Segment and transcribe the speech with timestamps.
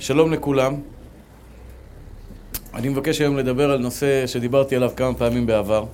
[0.00, 0.74] שלום לכולם.
[2.74, 5.84] אני מבקש היום לדבר על נושא שדיברתי עליו כמה פעמים בעבר,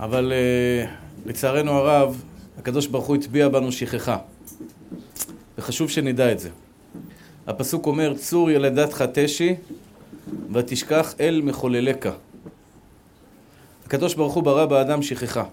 [0.00, 0.88] אבל uh,
[1.26, 2.22] לצערנו הרב,
[2.58, 4.18] הקדוש ברוך הוא הטביע בנו שכחה,
[5.58, 6.50] וחשוב שנדע את זה.
[7.46, 9.54] הפסוק אומר, צור ילדתך תשי
[10.52, 12.08] ותשכח אל מחוללך.
[13.86, 15.44] הקדוש ברוך הוא ברא באדם שכחה.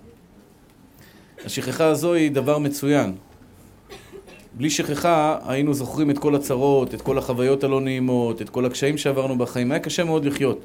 [1.45, 3.15] השכחה הזו היא דבר מצוין.
[4.53, 8.97] בלי שכחה היינו זוכרים את כל הצרות, את כל החוויות הלא נעימות, את כל הקשיים
[8.97, 9.71] שעברנו בחיים.
[9.71, 10.59] היה קשה מאוד לחיות.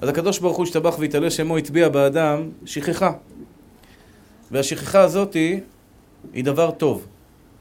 [0.00, 3.12] אז הקדוש ברוך הוא השתבח והתעלה שמו הטביע באדם שכחה.
[4.50, 5.34] והשכחה הזאת
[6.34, 7.06] היא דבר טוב.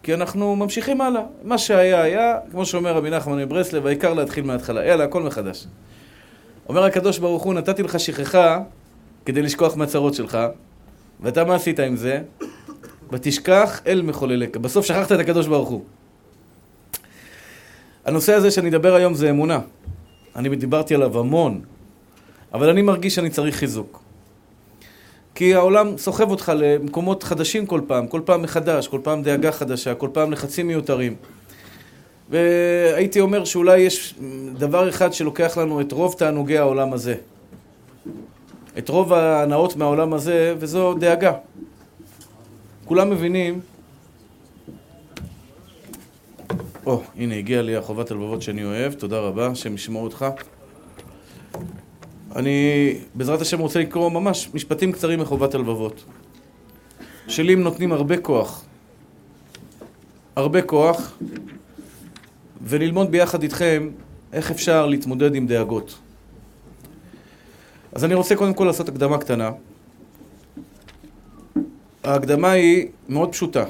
[0.04, 1.22] כי אנחנו ממשיכים הלאה.
[1.44, 4.86] מה שהיה היה, כמו שאומר רבי נחמן מברסלב, העיקר להתחיל מההתחלה.
[4.86, 5.68] יאללה, הכל מחדש.
[6.70, 8.60] אומר הקדוש ברוך הוא, נתתי לך שכחה
[9.26, 10.38] כדי לשכוח מהצרות שלך,
[11.22, 12.22] ואתה מה עשית עם זה?
[13.12, 14.58] ותשכח אל מחוללך.
[14.58, 15.84] בסוף שכחת את הקדוש ברוך הוא.
[18.06, 19.60] הנושא הזה שאני אדבר היום זה אמונה.
[20.36, 21.62] אני דיברתי עליו המון,
[22.54, 24.02] אבל אני מרגיש שאני צריך חיזוק.
[25.36, 29.96] כי העולם סוחב אותך למקומות חדשים כל פעם, כל פעם מחדש, כל פעם דאגה חדשה,
[29.96, 31.16] כל פעם לחצים מיותרים.
[32.30, 34.16] והייתי אומר שאולי יש
[34.58, 37.16] דבר אחד שלוקח לנו את רוב תענוגי העולם הזה.
[38.78, 41.34] את רוב ההנאות מהעולם הזה, וזו דאגה.
[42.86, 43.60] כולם מבינים...
[46.86, 50.26] או, oh, הנה הגיע לי החובת הלבבות שאני אוהב, תודה רבה, השם ישמעו אותך.
[52.36, 56.04] אני בעזרת השם רוצה לקרוא ממש משפטים קצרים מחובת הלבבות.
[57.28, 58.66] שלים נותנים הרבה כוח.
[60.36, 61.18] הרבה כוח,
[62.62, 63.90] וללמוד ביחד איתכם
[64.34, 66.00] איך אפשר להתמודד עם דאגות.
[67.92, 69.52] אז אני רוצה קודם כל לעשות הקדמה קטנה.
[72.04, 73.64] ההקדמה היא מאוד פשוטה.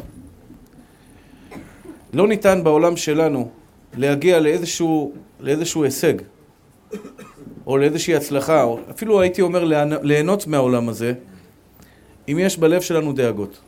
[2.14, 3.50] לא ניתן בעולם שלנו
[3.98, 6.14] להגיע לאיזשהו, לאיזשהו הישג,
[7.68, 9.64] או לאיזושהי הצלחה, או אפילו הייתי אומר
[10.02, 11.14] ליהנות מהעולם הזה,
[12.28, 13.60] אם יש בלב שלנו דאגות.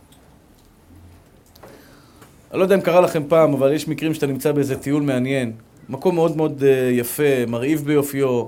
[2.52, 5.52] אני לא יודע אם קרה לכם פעם, אבל יש מקרים שאתה נמצא באיזה טיול מעניין,
[5.90, 8.46] מקום מאוד מאוד אה, יפה, מרהיב ביופיו,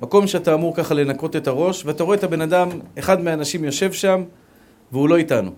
[0.00, 2.68] מקום שאתה אמור ככה לנקות את הראש, ואתה רואה את הבן אדם,
[2.98, 4.22] אחד מהאנשים יושב שם,
[4.92, 5.50] והוא לא איתנו.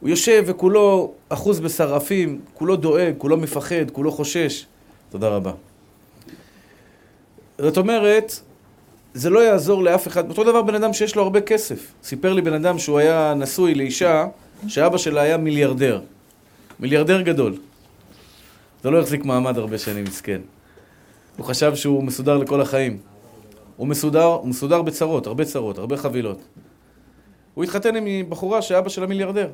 [0.00, 4.66] הוא יושב וכולו אחוז בשרעפים, כולו דואג, כולו מפחד, כולו חושש.
[5.10, 5.52] תודה רבה.
[7.58, 8.40] זאת אומרת,
[9.14, 10.28] זה לא יעזור לאף אחד.
[10.28, 11.92] אותו דבר בן אדם שיש לו הרבה כסף.
[12.02, 14.26] סיפר לי בן אדם שהוא היה נשוי לאישה
[14.68, 16.00] שאבא שלה היה מיליארדר.
[16.80, 17.56] מיליארדר גדול.
[18.82, 20.40] זה לא החזיק מעמד הרבה שנים, מסכן.
[21.36, 22.98] הוא חשב שהוא מסודר לכל החיים.
[23.76, 26.38] הוא מסודר, הוא מסודר בצרות, הרבה צרות, הרבה חבילות.
[27.60, 29.50] הוא התחתן עם בחורה שאבא שלה מיליארדר.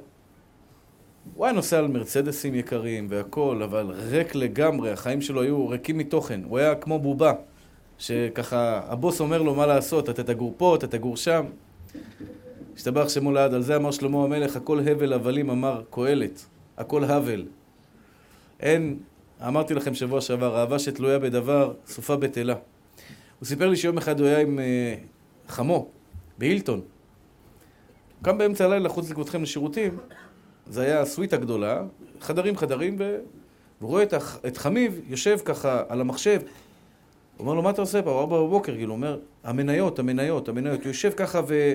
[1.34, 6.40] הוא היה נוסע על מרצדסים יקרים והכול, אבל ריק לגמרי, החיים שלו היו ריקים מתוכן.
[6.44, 7.32] הוא היה כמו בובה,
[7.98, 11.44] שככה הבוס אומר לו מה לעשות, אתה תגור פה, אתה תגור שם.
[12.76, 16.46] השתבח שמו לעד, על זה אמר שלמה המלך, הכל הבל הבלים אמר קהלת,
[16.76, 17.44] הכל הבל.
[18.60, 18.98] אין,
[19.46, 22.54] אמרתי לכם שבוע שעבר, אהבה שתלויה בדבר, סופה בטלה.
[23.38, 25.88] הוא סיפר לי שיום אחד הוא היה עם uh, חמו,
[26.38, 26.80] בהילטון.
[28.22, 29.98] קם באמצע הלילה לחוץ לקבותכם לשירותים,
[30.66, 31.82] זה היה הסוויטה גדולה,
[32.20, 33.16] חדרים חדרים, ו...
[33.80, 34.38] והוא רואה את, הח...
[34.46, 36.40] את חמיב יושב ככה על המחשב.
[36.40, 38.20] הוא אומר לו, מה אתה עושה פה?
[38.20, 40.80] ארבע בבוקר, כאילו, הוא אומר, המניות, המניות, המניות.
[40.80, 41.72] הוא יושב ככה ו...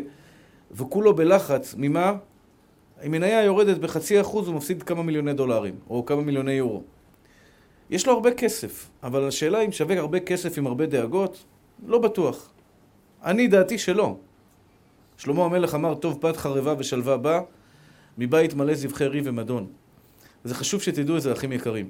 [0.71, 2.13] וכולו בלחץ, ממה?
[3.05, 6.83] אם מניה יורדת בחצי אחוז, הוא מפסיד כמה מיליוני דולרים, או כמה מיליוני יורו.
[7.89, 11.43] יש לו הרבה כסף, אבל השאלה אם שווה הרבה כסף עם הרבה דאגות,
[11.87, 12.51] לא בטוח.
[13.23, 14.15] אני דעתי שלא.
[15.23, 17.41] שלמה המלך אמר, טוב פת חרבה ושלווה בא,
[18.17, 19.67] מבית מלא זבחי ריב ומדון.
[20.45, 21.89] וזה חשוב שתדעו את זה, אחים יקרים.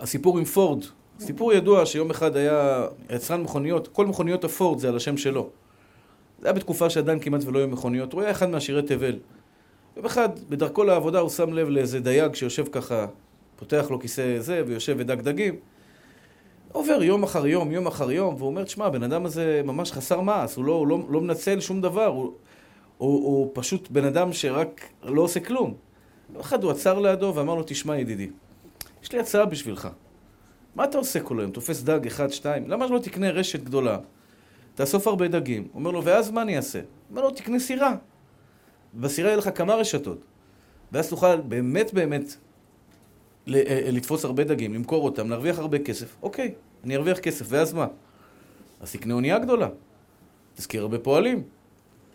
[0.00, 0.84] הסיפור עם פורד,
[1.20, 5.50] סיפור ידוע שיום אחד היה יצרן מכוניות, כל מכוניות הפורד זה על השם שלו.
[6.38, 9.18] זה היה בתקופה שעדיין כמעט ולא היו מכוניות, הוא היה אחד מעשירי תבל.
[9.96, 13.06] יום אחד, בדרכו לעבודה הוא שם לב לאיזה דייג שיושב ככה,
[13.56, 15.54] פותח לו כיסא זה ויושב ודג דגים.
[16.72, 20.20] עובר יום אחר יום, יום אחר יום, והוא אומר, תשמע, הבן אדם הזה ממש חסר
[20.20, 22.32] מעש, הוא לא, הוא לא, לא מנצל שום דבר, הוא,
[22.98, 25.74] הוא, הוא פשוט בן אדם שרק לא עושה כלום.
[26.32, 28.30] יום אחד הוא עצר לידו ואמר לו, תשמע ידידי,
[29.02, 29.88] יש לי הצעה בשבילך.
[30.74, 31.50] מה אתה עושה כל היום?
[31.50, 32.70] תופס דג אחד, שתיים?
[32.70, 33.98] למה לא תקנה רשת גדולה?
[34.74, 35.62] תאסוף הרבה דגים.
[35.62, 36.80] הוא אומר לו, ואז מה אני אעשה?
[37.10, 37.96] אומר לו, תקנה סירה.
[38.94, 40.18] בסירה יהיה לך כמה רשתות.
[40.92, 42.36] ואז תוכל באמת באמת
[43.92, 46.16] לתפוס הרבה דגים, למכור אותם, להרוויח הרבה כסף.
[46.22, 46.54] אוקיי,
[46.84, 47.86] אני ארוויח כסף, ואז מה?
[48.80, 49.68] אז תקנה אונייה גדולה.
[50.54, 51.42] תזכיר הרבה פועלים.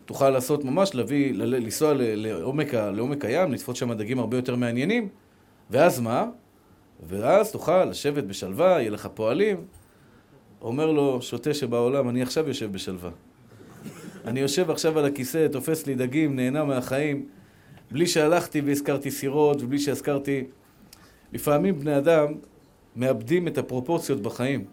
[0.06, 5.08] תוכל לעשות ממש, להביא, לנסוע לעומק, לעומק הים, לתפוס שם דגים הרבה יותר מעניינים.
[5.70, 6.26] ואז מה?
[7.08, 9.58] ואז תוכל לשבת בשלווה, יהיה לך פועלים.
[10.62, 13.10] אומר לו שוטה שבעולם, אני עכשיו יושב בשלווה.
[14.26, 17.26] אני יושב עכשיו על הכיסא, תופס לי דגים, נהנה מהחיים,
[17.92, 20.44] בלי שהלכתי והזכרתי סירות, ובלי שהזכרתי...
[21.34, 22.34] לפעמים בני אדם
[22.96, 24.66] מאבדים את הפרופורציות בחיים.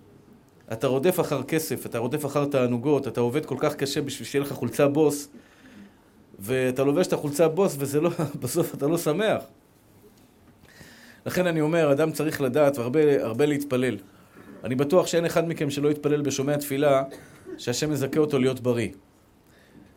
[0.72, 4.44] אתה רודף אחר כסף, אתה רודף אחר תענוגות, אתה עובד כל כך קשה בשביל שיהיה
[4.44, 5.28] לך חולצה בוס,
[6.38, 8.10] ואתה לובש את החולצה בוס, וזה לא,
[8.42, 9.42] בסוף אתה לא שמח.
[11.26, 13.96] לכן אני אומר, אדם צריך לדעת והרבה להתפלל.
[14.64, 17.02] אני בטוח שאין אחד מכם שלא יתפלל בשומע תפילה,
[17.58, 18.88] שהשם יזכה אותו להיות בריא.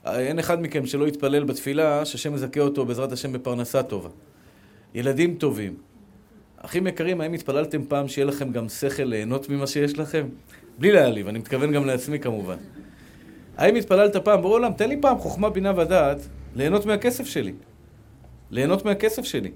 [0.05, 4.09] אין אחד מכם שלא יתפלל בתפילה, שהשם יזכה אותו בעזרת השם בפרנסה טובה.
[4.93, 5.92] ילדים טובים.
[6.65, 10.27] אחים יקרים, האם התפללתם פעם שיהיה לכם גם שכל ליהנות ממה שיש לכם?
[10.77, 12.57] בלי להעליב, אני מתכוון גם לעצמי כמובן.
[13.57, 16.17] האם התפללת פעם, ברור עולם, תן לי פעם חוכמה, בינה ודעת,
[16.55, 17.53] ליהנות מהכסף שלי.
[18.51, 19.51] ליהנות מהכסף שלי.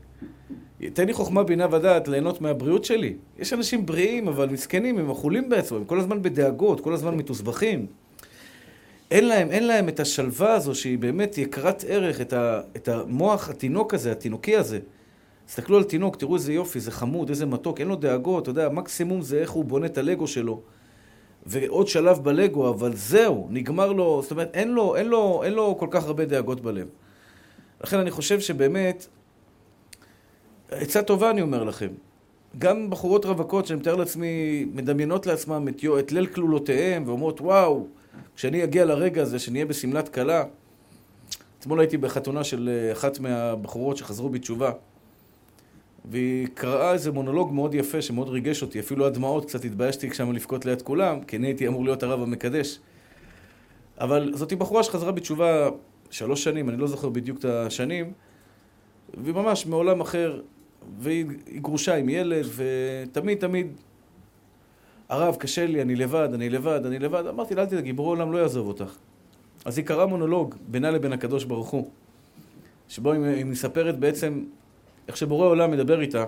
[0.93, 3.13] תן לי חוכמה, בינה ודעת, ליהנות מהבריאות שלי.
[3.39, 7.85] יש אנשים בריאים, אבל מסכנים, הם אכולים בעצמם, הם כל הזמן בדאגות, כל הזמן מתוסבכים.
[9.11, 13.49] אין להם, אין להם את השלווה הזו שהיא באמת יקרת ערך, את, ה, את המוח
[13.49, 14.79] התינוק הזה, התינוקי הזה.
[15.47, 18.69] תסתכלו על תינוק, תראו איזה יופי, זה חמוד, איזה מתוק, אין לו דאגות, אתה יודע,
[18.69, 20.61] מקסימום זה איך הוא בונה את הלגו שלו.
[21.45, 25.77] ועוד שלב בלגו, אבל זהו, נגמר לו, זאת אומרת, אין לו, אין לו, אין לו
[25.79, 26.87] כל כך הרבה דאגות בלב.
[27.81, 29.07] לכן אני חושב שבאמת,
[30.71, 31.89] עצה טובה אני אומר לכם.
[32.57, 37.87] גם בחורות רווקות, שאני מתאר לעצמי, מדמיינות לעצמם את, את ליל כלולותיהם, ואומרות, וואו,
[38.35, 40.43] כשאני אגיע לרגע הזה, שנהיה בשמלת כלה,
[41.59, 44.71] אתמול הייתי בחתונה של אה, אחת מהבחורות שחזרו בתשובה.
[46.05, 50.65] והיא קראה איזה מונולוג מאוד יפה שמאוד ריגש אותי, אפילו הדמעות קצת התביישתי כשאני לבכות
[50.65, 52.79] ליד כולם, כי אני הייתי אמור להיות הרב המקדש.
[53.99, 55.69] אבל זאתי בחורה שחזרה בתשובה
[56.09, 58.11] שלוש שנים, אני לא זוכר בדיוק את השנים,
[59.23, 60.41] והיא ממש מעולם אחר,
[60.99, 63.67] והיא גרושה עם ילד, ותמיד תמיד,
[65.09, 67.27] הרב, קשה לי, אני לבד, אני לבד, אני לבד.
[67.27, 68.95] אמרתי לה, אל תדאגי, ברור העולם לא יעזוב אותך.
[69.65, 71.89] אז היא קראה מונולוג בינה לבין הקדוש ברוך הוא,
[72.87, 74.43] שבו היא מספרת בעצם
[75.07, 76.25] איך שבורא עולם מדבר איתה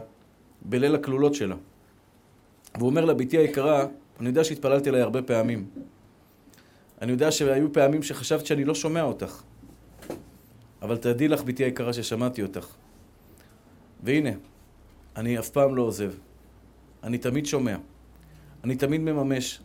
[0.61, 1.55] בליל הכלולות שלה.
[2.75, 3.85] והוא אומר לה, בתי היקרה,
[4.19, 5.67] אני יודע שהתפללתי עליי הרבה פעמים.
[7.01, 9.41] אני יודע שהיו פעמים שחשבת שאני לא שומע אותך.
[10.81, 12.67] אבל תדעי לך, בתי היקרה, ששמעתי אותך.
[14.03, 14.29] והנה,
[15.15, 16.11] אני אף פעם לא עוזב.
[17.03, 17.75] אני תמיד שומע.
[18.63, 19.59] אני תמיד מממש.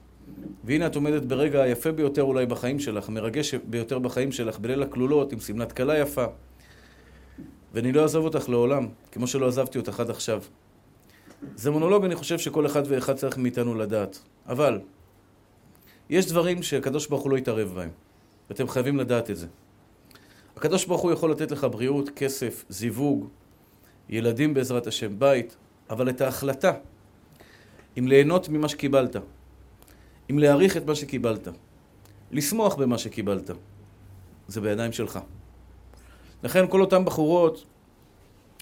[0.64, 5.32] והנה את עומדת ברגע היפה ביותר אולי בחיים שלך, מרגש ביותר בחיים שלך, בליל הכלולות,
[5.32, 6.24] עם שמלת כלה יפה.
[7.74, 10.42] ואני לא אעזוב אותך לעולם, כמו שלא עזבתי אותך עד עכשיו.
[11.56, 14.18] זה מונולוג, אני חושב שכל אחד ואחד צריך מאיתנו לדעת.
[14.48, 14.80] אבל,
[16.10, 17.90] יש דברים שהקדוש ברוך הוא לא יתערב בהם,
[18.50, 19.46] ואתם חייבים לדעת את זה.
[20.56, 23.28] הקדוש ברוך הוא יכול לתת לך בריאות, כסף, זיווג,
[24.08, 25.56] ילדים בעזרת השם, בית,
[25.90, 26.72] אבל את ההחלטה
[27.98, 29.16] אם ליהנות ממה שקיבלת,
[30.30, 31.48] אם להעריך את מה שקיבלת,
[32.30, 33.50] לשמוח במה שקיבלת,
[34.48, 35.18] זה בידיים שלך.
[36.44, 37.64] לכן כל אותן בחורות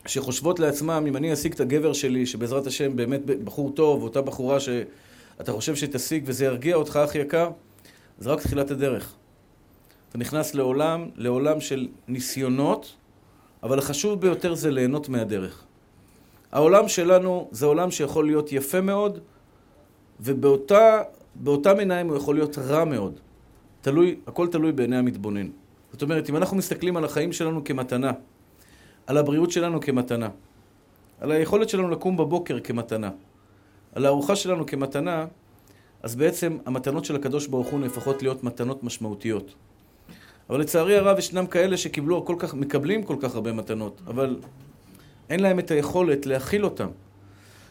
[0.06, 4.60] שחושבות לעצמם, אם אני אשיג את הגבר שלי, שבעזרת השם באמת בחור טוב, אותה בחורה
[4.60, 7.50] שאתה חושב שתשיג וזה ירגיע אותך, אח יקר,
[8.18, 9.14] זה רק תחילת הדרך.
[10.08, 12.94] אתה נכנס לעולם, לעולם של ניסיונות,
[13.62, 15.64] אבל החשוב ביותר זה ליהנות מהדרך.
[16.52, 19.18] העולם שלנו זה עולם שיכול להיות יפה מאוד,
[20.20, 23.20] ובאותם עיניים הוא יכול להיות רע מאוד.
[23.80, 25.48] תלוי, הכל תלוי בעיני המתבונן.
[25.92, 28.12] זאת אומרת, אם אנחנו מסתכלים על החיים שלנו כמתנה,
[29.06, 30.28] על הבריאות שלנו כמתנה,
[31.20, 33.10] על היכולת שלנו לקום בבוקר כמתנה,
[33.94, 35.26] על הארוחה שלנו כמתנה,
[36.02, 39.54] אז בעצם המתנות של הקדוש ברוך הוא נהפכות להיות מתנות משמעותיות.
[40.50, 44.36] אבל לצערי הרב ישנם כאלה שקיבלו כל כך, מקבלים כל כך הרבה מתנות, אבל
[45.30, 46.88] אין להם את היכולת להכיל אותם.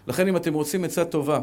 [0.08, 1.40] לכן אם אתם רוצים עצה טובה,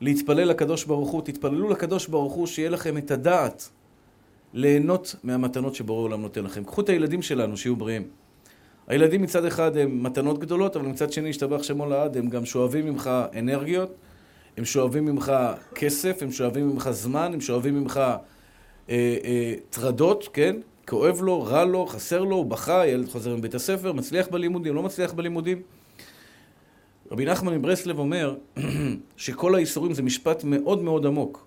[0.00, 3.68] להתפלל לקדוש ברוך הוא, תתפללו לקדוש ברוך הוא שיהיה לכם את הדעת
[4.56, 6.64] ליהנות מהמתנות שבורא עולם נותן לכם.
[6.64, 8.02] קחו את הילדים שלנו, שיהיו בריאים.
[8.86, 12.86] הילדים מצד אחד הם מתנות גדולות, אבל מצד שני, השתבח שמו לעד, הם גם שואבים
[12.86, 13.94] ממך אנרגיות,
[14.56, 15.32] הם שואבים ממך
[15.74, 18.00] כסף, הם שואבים ממך זמן, הם שואבים ממך
[19.70, 20.56] טרדות, אה, אה, כן?
[20.88, 24.82] כואב לו, רע לו, חסר לו, הוא בכה, ילד חוזר מבית הספר, מצליח בלימודים, לא
[24.82, 25.62] מצליח בלימודים.
[27.10, 28.36] רבי נחמן מברסלב אומר
[29.16, 31.45] שכל האיסורים זה משפט מאוד מאוד עמוק.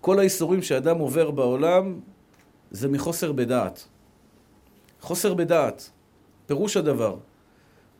[0.00, 2.00] כל האיסורים שאדם עובר בעולם
[2.70, 3.88] זה מחוסר בדעת.
[5.00, 5.90] חוסר בדעת,
[6.46, 7.16] פירוש הדבר.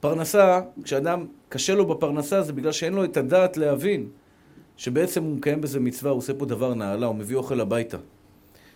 [0.01, 4.09] פרנסה, כשאדם קשה לו בפרנסה זה בגלל שאין לו את הדעת להבין
[4.77, 7.97] שבעצם הוא מקיים בזה מצווה, הוא עושה פה דבר נעלה, הוא מביא אוכל הביתה.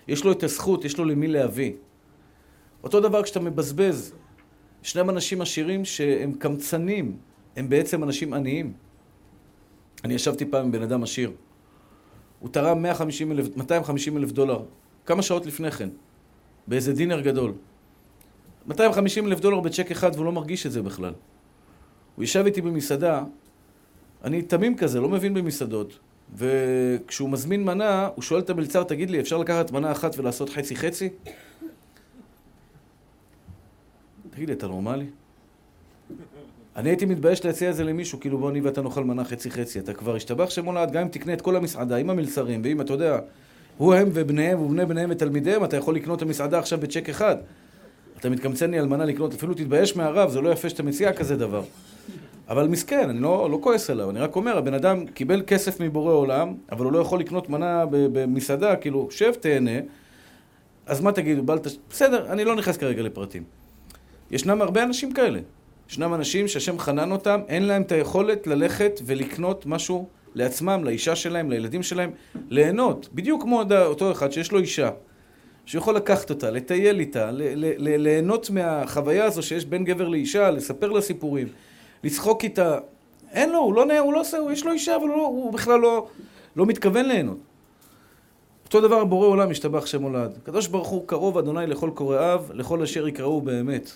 [0.09, 1.73] יש לו את הזכות, יש לו למי להביא.
[2.83, 4.15] אותו דבר כשאתה מבזבז.
[4.85, 7.17] ישנם אנשים עשירים שהם קמצנים,
[7.57, 8.73] הם בעצם אנשים עניים.
[10.05, 11.31] אני ישבתי פעם עם בן אדם עשיר.
[12.43, 14.63] הוא תרם 150 אלף, 250 אלף דולר,
[15.07, 15.89] כמה שעות לפני כן,
[16.67, 17.53] באיזה דינר גדול.
[18.67, 21.13] 250 אלף דולר בצ'ק אחד והוא לא מרגיש את זה בכלל.
[22.17, 23.25] הוא ישב איתי במסעדה,
[24.25, 25.99] אני תמים כזה, לא מבין במסעדות,
[26.37, 31.09] וכשהוא מזמין מנה, הוא שואל את המלצר, תגיד לי, אפשר לקחת מנה אחת ולעשות חצי-חצי?
[34.31, 35.07] תגיד לי, אתה נורמלי?
[36.77, 39.79] אני הייתי מתבייש להציע את זה למישהו, כאילו בוא אני ואתה נאכל מנה חצי-חצי.
[39.79, 43.19] אתה כבר השתבח שמולד, גם אם תקנה את כל המסעדה עם המלצרים, ואם אתה יודע,
[43.79, 47.37] הוא הם ובניהם ובני בניהם ותלמידיהם, אתה יכול לקנות את המסעדה עכשיו בצ'ק אחד.
[48.19, 51.37] אתה מתקמצן לי על מנה לקנות, אפילו תתבייש מהרב, זה לא יפה שאתה מציע כזה
[51.37, 51.63] דבר.
[52.49, 56.13] אבל מסכן, אני לא, לא כועס עליו, אני רק אומר, הבן אדם קיבל כסף מבורא
[56.13, 59.81] עולם, אבל הוא לא יכול לקנות מנה במסעדה, כאילו, שב, תהנה,
[60.87, 61.79] אז מה תגידו, בל תש...
[61.91, 63.43] בסדר, אני לא נכנס כרגע לפרטים.
[64.31, 65.41] ישנם הרבה אנשים כאלה.
[65.93, 71.51] ישנם אנשים שהשם חנן אותם, אין להם את היכולת ללכת ולקנות משהו לעצמם, לאישה שלהם,
[71.51, 72.11] לילדים שלהם,
[72.51, 73.09] ליהנות.
[73.15, 74.91] בדיוק כמו אותו אחד שיש לו אישה,
[75.67, 77.31] שיכול לקחת אותה, לטייל איתה,
[77.79, 81.49] ליהנות מהחוויה הזו שיש בין גבר לאישה, לספר לה סיפורים,
[82.05, 82.79] לצחוק איתה.
[83.33, 86.07] אין לו, הוא לא, הוא לא עושה, יש לו אישה, אבל הוא, הוא בכלל לא,
[86.57, 87.39] לא מתכוון ליהנות.
[88.65, 90.39] אותו דבר בורא עולם השתבח שם הולד.
[90.43, 93.91] הקדוש ברוך הוא קרוב אדוני לכל קוראיו, לכל אשר יקראו באמת.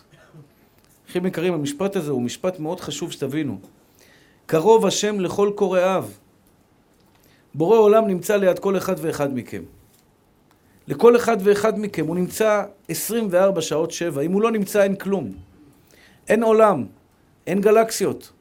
[1.10, 3.58] אחים יקרים, המשפט הזה הוא משפט מאוד חשוב שתבינו.
[4.46, 6.04] קרוב השם לכל קוראיו.
[7.54, 9.62] בורא עולם נמצא ליד כל אחד ואחד מכם.
[10.88, 14.22] לכל אחד ואחד מכם הוא נמצא 24 שעות שבע.
[14.22, 15.32] אם הוא לא נמצא אין כלום.
[16.28, 16.86] אין עולם,
[17.46, 18.32] אין גלקסיות.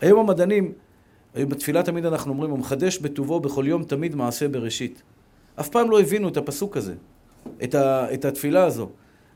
[0.00, 0.72] היום המדענים,
[1.34, 5.02] היום בתפילה תמיד אנחנו אומרים, הוא מחדש בטובו בכל יום תמיד מעשה בראשית.
[5.60, 6.94] אף פעם לא הבינו את הפסוק הזה,
[7.64, 8.90] את, ה, את התפילה הזו.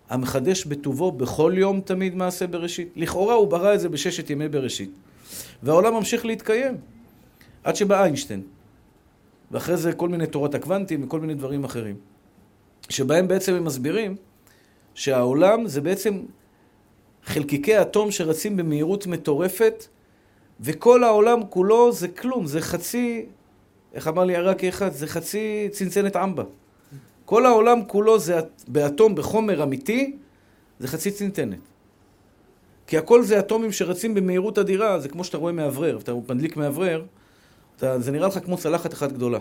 [0.08, 2.88] המחדש בטובו בכל יום תמיד מעשה בראשית.
[2.96, 4.90] לכאורה הוא ברא את זה בששת ימי בראשית.
[5.62, 6.76] והעולם ממשיך להתקיים.
[7.64, 8.42] עד שבא איינשטיין.
[9.50, 11.96] ואחרי זה כל מיני תורת הקוונטים וכל מיני דברים אחרים.
[12.88, 14.16] שבהם בעצם הם מסבירים
[14.94, 16.20] שהעולם זה בעצם
[17.24, 19.86] חלקיקי אטום שרצים במהירות מטורפת,
[20.60, 23.26] וכל העולם כולו זה כלום, זה חצי,
[23.94, 26.42] איך אמר לי עראקי אחד, זה חצי צנצנת אמבה.
[27.28, 30.16] כל העולם כולו זה באטום, בחומר אמיתי,
[30.78, 31.58] זה חצי צנצנת.
[32.86, 37.04] כי הכל זה אטומים שרצים במהירות אדירה, זה כמו שאתה רואה מאוורר, אתה מדליק מאוורר,
[37.80, 39.38] זה נראה לך כמו צלחת אחת גדולה.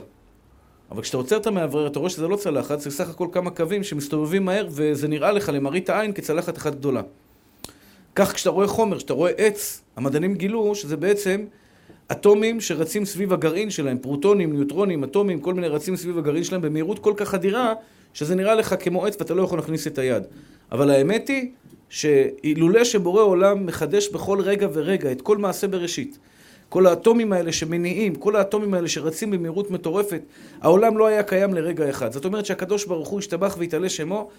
[0.92, 3.84] אבל כשאתה עוצר את המאוורר, אתה רואה שזה לא צלחת, זה סך הכל כמה קווים
[3.84, 7.02] שמסתובבים מהר, וזה נראה לך למראית העין כצלחת אחת גדולה.
[8.16, 11.46] כך כשאתה רואה חומר, כשאתה רואה עץ, המדענים גילו שזה בעצם
[12.12, 17.00] אטומים שרצים סביב הגרעין שלהם, פרוטונים, ניוטרונים, אטומים, כל מיני רצים סביב הגרעין שלהם במהירות
[17.00, 17.74] כל כך אדירה,
[18.14, 20.24] שזה נראה לך כמו עץ ואתה לא יכול להכניס את היד.
[20.72, 21.50] אבל האמת היא
[21.90, 26.18] שאילולא שבורא עולם מחדש בכל רגע ורגע את כל מעשה בראשית,
[26.70, 30.22] כל האטומים האלה שמניעים, כל האטומים האלה שרצים במהירות מטורפת,
[30.62, 32.12] העולם לא היה קיים לרגע אחד.
[32.12, 34.30] זאת אומרת שהקדוש ברוך הוא השתבח והתעלה שמו,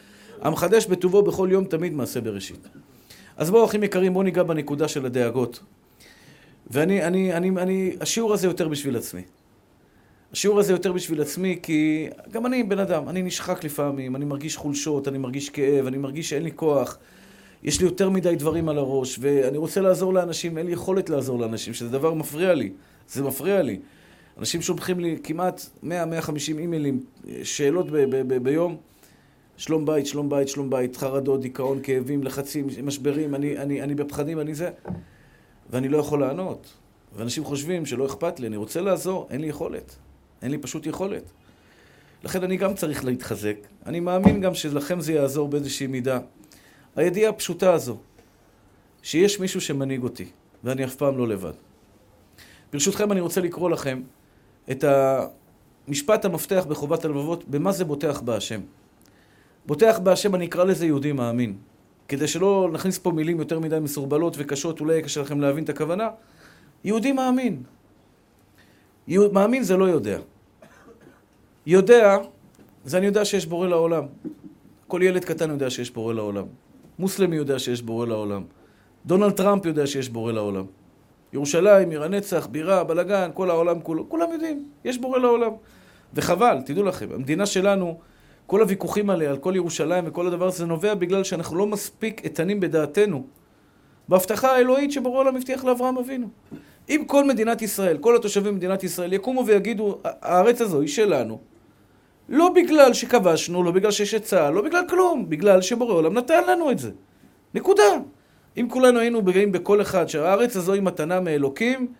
[0.40, 2.68] המחדש בטובו בכל יום תמיד מעשה בראשית.
[3.36, 5.60] אז בואו אחים יקרים, בואו ניגע בנקודה של הדאגות.
[6.70, 9.22] ואני, אני, אני, אני, השיעור הזה יותר בשביל עצמי.
[10.32, 14.56] השיעור הזה יותר בשביל עצמי, כי גם אני בן אדם, אני נשחק לפעמים, אני מרגיש
[14.56, 16.98] חולשות, אני מרגיש כאב, אני מרגיש שאין לי כוח.
[17.62, 21.38] יש לי יותר מדי דברים על הראש, ואני רוצה לעזור לאנשים, אין לי יכולת לעזור
[21.38, 22.72] לאנשים, שזה דבר מפריע לי.
[23.08, 23.78] זה מפריע לי.
[24.38, 25.88] אנשים שולחים לי כמעט 100-150
[26.58, 27.00] אימיילים,
[27.42, 28.76] שאלות ב- ב- ב- ביום.
[29.56, 34.40] שלום בית, שלום בית, שלום בית, חרדות, דיכאון, כאבים, לחצים, משברים, אני, אני, אני בפחדים,
[34.40, 34.70] אני זה.
[35.70, 36.66] ואני לא יכול לענות.
[37.16, 39.96] ואנשים חושבים שלא אכפת לי, אני רוצה לעזור, אין לי יכולת.
[40.42, 41.22] אין לי פשוט יכולת.
[42.24, 43.56] לכן אני גם צריך להתחזק.
[43.86, 46.18] אני מאמין גם שלכם זה יעזור באיזושהי מידה.
[46.96, 47.96] הידיעה הפשוטה הזו,
[49.02, 50.26] שיש מישהו שמנהיג אותי,
[50.64, 51.52] ואני אף פעם לא לבד.
[52.72, 54.02] ברשותכם אני רוצה לקרוא לכם
[54.70, 54.84] את
[55.88, 58.60] המשפט המפתח בחובת הלבבות, במה זה בוטח בהשם.
[59.66, 61.56] בוטח בהשם, אני אקרא לזה יהודי מאמין.
[62.08, 66.08] כדי שלא נכניס פה מילים יותר מדי מסורבלות וקשות, אולי קשה לכם להבין את הכוונה.
[66.84, 67.62] יהודי מאמין.
[69.08, 70.18] יהוד, מאמין זה לא יודע.
[71.66, 72.16] יודע,
[72.84, 74.04] זה אני יודע שיש בורא לעולם.
[74.86, 76.44] כל ילד קטן יודע שיש בורא לעולם.
[76.98, 78.42] מוסלמי יודע שיש בורא לעולם.
[79.06, 80.64] דונלד טראמפ יודע שיש בורא לעולם.
[81.32, 85.50] ירושלים, עיר הנצח, בירה, בלאגן, כל העולם כולו, כולם יודעים, יש בורא לעולם.
[86.14, 87.98] וחבל, תדעו לכם, המדינה שלנו,
[88.48, 92.60] כל הוויכוחים האלה על כל ירושלים וכל הדבר הזה נובע בגלל שאנחנו לא מספיק איתנים
[92.60, 93.26] בדעתנו
[94.08, 96.26] בהבטחה האלוהית שבורא עולם הבטיח לאברהם אבינו.
[96.88, 101.38] אם כל מדינת ישראל, כל התושבים במדינת ישראל יקומו ויגידו, הארץ הזו היא שלנו,
[102.28, 106.42] לא בגלל שכבשנו, לא בגלל שיש את צה"ל, לא בגלל כלום, בגלל שבורא עולם נתן
[106.48, 106.90] לנו את זה.
[107.54, 107.92] נקודה.
[108.56, 111.92] אם כולנו היינו בגאים בכל אחד שהארץ הזו היא מתנה מאלוקים,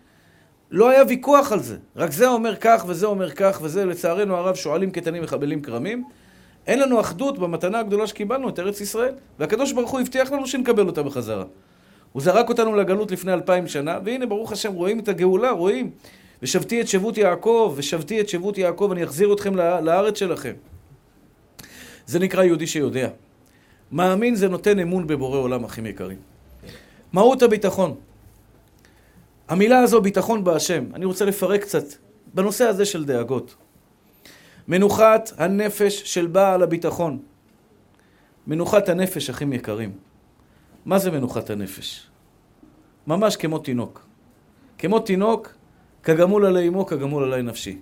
[0.71, 1.77] לא היה ויכוח על זה.
[1.97, 6.05] רק זה אומר כך וזה אומר כך, וזה לצערנו הרב שועלים קטנים מחבלים כרמים.
[6.67, 9.15] אין לנו אחדות במתנה הגדולה שקיבלנו, את ארץ ישראל.
[9.39, 11.45] והקדוש ברוך הוא הבטיח לנו שנקבל אותה בחזרה.
[12.13, 15.91] הוא זרק אותנו לגלות לפני אלפיים שנה, והנה ברוך השם רואים את הגאולה, רואים.
[16.43, 20.53] ושבתי את שבות יעקב, ושבתי את שבות יעקב, אני אחזיר אתכם לארץ שלכם.
[22.07, 23.09] זה נקרא יהודי שיודע.
[23.93, 26.19] מאמין זה נותן אמון בבורא עולם, אחים יקרים.
[27.13, 27.95] מהות הביטחון.
[29.49, 31.85] המילה הזו, ביטחון בהשם, אני רוצה לפרק קצת
[32.35, 33.55] בנושא הזה של דאגות.
[34.69, 37.19] מנוחת הנפש של בעל הביטחון.
[38.47, 39.93] מנוחת הנפש, אחים יקרים.
[40.87, 42.07] מה זה מנוחת הנפש?
[43.07, 44.07] ממש כמו תינוק.
[44.79, 45.55] כמו תינוק,
[46.03, 47.79] כגמול עלי אמו, כגמול עלי נפשי.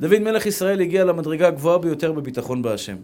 [0.00, 2.96] דוד מלך ישראל הגיע למדרגה הגבוהה ביותר בביטחון בהשם.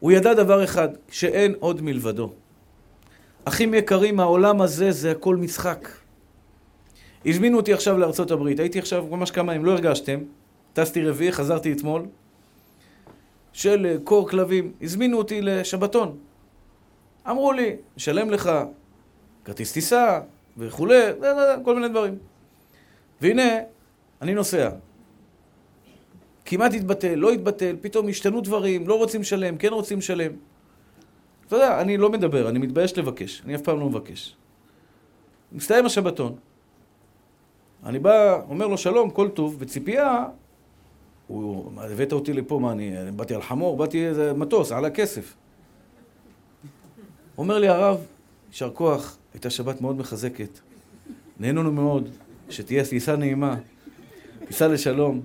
[0.00, 2.32] הוא ידע דבר אחד, שאין עוד מלבדו.
[3.44, 5.88] אחים יקרים, העולם הזה זה הכל משחק.
[7.26, 10.18] הזמינו אותי עכשיו לארצות הברית, הייתי עכשיו ממש כמה ימים, לא הרגשתם,
[10.72, 12.06] טסתי רביעי, חזרתי אתמול,
[13.52, 16.18] של אה, קור כלבים, הזמינו אותי לשבתון.
[17.30, 18.50] אמרו לי, נשלם לך
[19.44, 20.20] כרטיס טיסה
[20.56, 21.02] וכולי,
[21.64, 22.18] כל מיני דברים.
[23.20, 23.48] והנה,
[24.22, 24.70] אני נוסע.
[26.44, 30.32] כמעט התבטל, לא התבטל, פתאום השתנו דברים, לא רוצים לשלם, כן רוצים לשלם.
[31.46, 34.36] אתה יודע, אני לא מדבר, אני מתבייש לבקש, אני אף פעם לא מבקש.
[35.52, 36.36] מסתיים השבתון.
[37.84, 40.24] אני בא, אומר לו שלום, כל טוב, בציפייה,
[41.28, 45.34] הוא, הבאת אותי לפה, מה, אני באתי על חמור, באתי איזה מטוס, על הכסף.
[47.38, 48.00] אומר לי הרב,
[48.48, 50.58] יישר כוח, הייתה שבת מאוד מחזקת.
[51.40, 52.08] נהנינו מאוד,
[52.50, 53.56] שתהיה טיסה נעימה,
[54.46, 55.20] טיסה לשלום.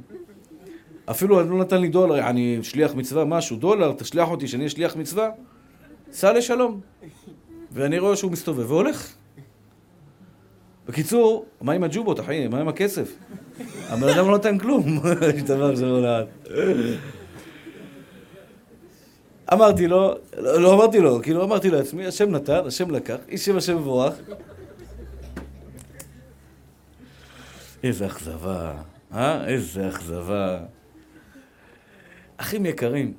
[1.05, 5.29] אפילו לא נתן לי דולר, אני שליח מצווה, משהו, דולר, תשלח אותי שאני שליח מצווה,
[6.12, 6.81] סע לשלום.
[7.72, 9.13] ואני רואה שהוא מסתובב והולך.
[10.88, 12.47] בקיצור, מה עם הג'ובות, אחי?
[12.47, 13.15] מה עם הכסף?
[13.93, 14.99] הבן אדם לא נותן כלום.
[15.36, 16.27] יש דבר שלא נעד.
[19.53, 23.58] אמרתי לו, לא, לא אמרתי לו, כאילו אמרתי לעצמי, השם נתן, השם לקח, איש שם
[23.58, 24.13] השם מבורך.
[27.84, 28.73] איזה אכזבה,
[29.13, 29.47] אה?
[29.47, 30.60] איזה אכזבה.
[32.38, 33.13] אחים יקרים,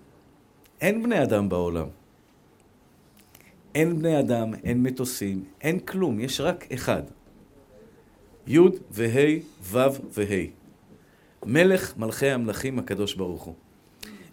[0.81, 1.87] אין בני אדם בעולם.
[3.75, 7.03] אין בני אדם, אין מטוסים, אין כלום, יש רק אחד.
[8.47, 8.59] י'
[8.91, 9.79] וה', ו'
[10.13, 10.64] וה'.
[11.47, 13.55] מלך מלכי המלכים הקדוש ברוך הוא.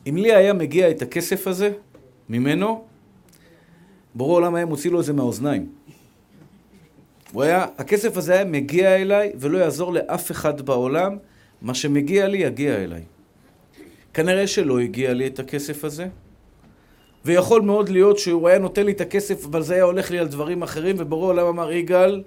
[0.07, 1.71] אם לי היה מגיע את הכסף הזה
[2.29, 2.83] ממנו,
[4.15, 5.69] בורא עולם היה מוציא לו את זה מהאוזניים.
[7.31, 11.17] הוא היה, הכסף הזה היה מגיע אליי ולא יעזור לאף אחד בעולם,
[11.61, 13.01] מה שמגיע לי יגיע אליי.
[14.13, 16.07] כנראה שלא הגיע לי את הכסף הזה,
[17.25, 20.27] ויכול מאוד להיות שהוא היה נותן לי את הכסף, אבל זה היה הולך לי על
[20.27, 22.23] דברים אחרים, ובורא עולם אמר, יגאל,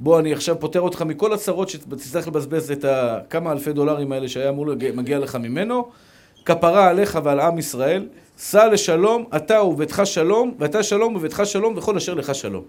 [0.00, 4.48] בוא, אני עכשיו פוטר אותך מכל הצרות שתצטרך לבזבז את הכמה אלפי דולרים האלה שהיה
[4.48, 5.88] אמור מגיע לך ממנו.
[6.44, 11.96] כפרה עליך ועל עם ישראל, סע לשלום, אתה וביתך שלום, ואתה שלום וביתך שלום, וכל
[11.96, 12.64] אשר לך שלום.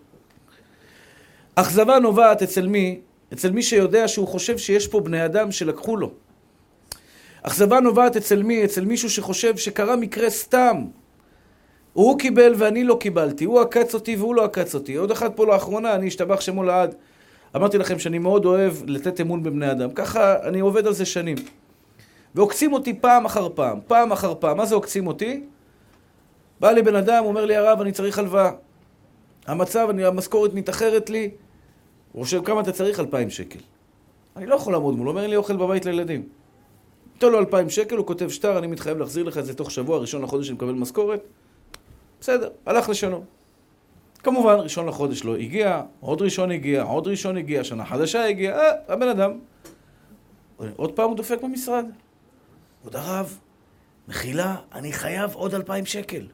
[1.56, 3.00] אכזבה נובעת אצל מי?
[3.34, 6.12] אצל מי שיודע שהוא חושב שיש פה בני אדם שלקחו לו.
[7.44, 8.66] אכזבה נובעת אצל מי?
[8.66, 10.86] אצל מישהו שחושב שקרה מקרה סתם.
[11.94, 14.96] הוא קיבל ואני לא קיבלתי, הוא עקץ אותי והוא לא עקץ אותי.
[14.96, 16.96] עוד אחד פה לאחרונה, אני אשתבח שמו לעד.
[17.56, 19.92] אמרתי לכם שאני מאוד אוהב לתת אמון בבני אדם.
[19.92, 21.38] ככה אני עובד על זה שנים.
[22.36, 24.58] ועוקצים אותי פעם אחר פעם, פעם אחר פעם.
[24.58, 25.44] מה זה עוקצים אותי?
[26.60, 28.52] בא לי בן אדם, אומר לי הרב, אני צריך הלוואה.
[29.48, 31.32] המצב, אני, המשכורת מתאחרת לי.
[32.12, 33.00] הוא חושב, כמה אתה צריך?
[33.00, 33.60] אלפיים שקל.
[34.36, 36.24] אני לא יכול לעמוד מול, הוא אומר לי אוכל בבית לילדים.
[37.14, 39.98] נותן לו אלפיים שקל, הוא כותב שטר, אני מתחייב להחזיר לך את זה תוך שבוע,
[39.98, 41.22] ראשון לחודש אני מקבל משכורת.
[42.22, 43.35] בסדר, הלך לשלום.
[44.26, 48.72] כמובן, ראשון לחודש לא הגיע, עוד ראשון הגיע, עוד ראשון הגיע, שנה חדשה הגיעה, אה,
[48.88, 49.32] הבן אדם.
[50.76, 51.86] עוד פעם הוא דופק במשרד.
[52.84, 53.40] עוד הרב,
[54.08, 56.28] מחילה, אני חייב עוד אלפיים שקל.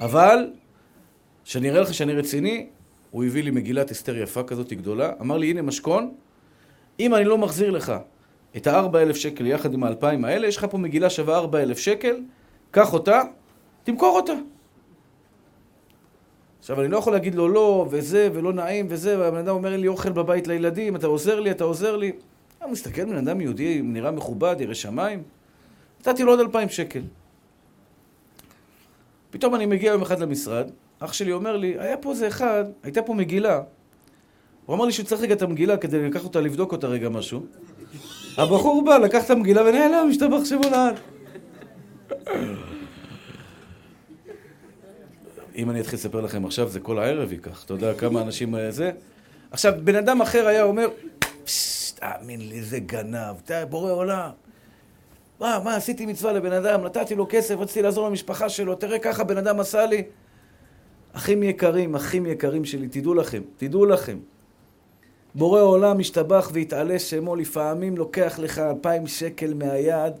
[0.00, 0.52] אבל,
[1.44, 2.66] שאני אראה לך שאני רציני,
[3.10, 6.14] הוא הביא לי מגילת אסתר יפה כזאת גדולה, אמר לי, הנה משכון,
[7.00, 7.92] אם אני לא מחזיר לך
[8.56, 11.78] את הארבע אלף שקל יחד עם האלפיים האלה, יש לך פה מגילה שווה ארבע אלף
[11.78, 12.16] שקל,
[12.70, 13.22] קח אותה,
[13.84, 14.51] תמכור אותה.
[16.62, 19.88] עכשיו, אני לא יכול להגיד לו לא, וזה, ולא נעים, וזה, והבן אדם אומר לי
[19.88, 22.12] אוכל בבית לילדים, אתה עוזר לי, אתה עוזר לי.
[22.62, 25.22] אני מסתכל, בן אדם יהודי, נראה מכובד, ירא שמיים.
[26.00, 27.02] נתתי לו עוד אלפיים שקל.
[29.30, 33.02] פתאום אני מגיע יום אחד למשרד, אח שלי אומר לי, היה פה איזה אחד, הייתה
[33.02, 33.62] פה מגילה.
[34.66, 37.46] הוא אמר לי שהוא צריך רגע את המגילה כדי לקח אותה, לבדוק אותה רגע משהו.
[38.36, 41.00] הבחור בא, לקח את המגילה ונעלם, השתבח שמו לעד.
[45.56, 47.64] אם אני אתחיל לספר לכם עכשיו, זה כל הערב ייקח.
[47.64, 48.90] אתה יודע כמה אנשים זה?
[49.50, 50.88] עכשיו, בן אדם אחר היה אומר,
[51.94, 54.30] תאמין לי, איזה גנב, אתה בורא עולם.
[55.40, 59.24] מה, מה, עשיתי מצווה לבן אדם, נתתי לו כסף, רציתי לעזור למשפחה שלו, תראה ככה
[59.24, 60.02] בן אדם עשה לי.
[61.12, 64.18] אחים יקרים, אחים יקרים שלי, תדעו לכם, תדעו לכם.
[65.34, 70.12] בורא עולם משתבח והתעלה שמו, לפעמים לוקח לך אלפיים שקל מהיד,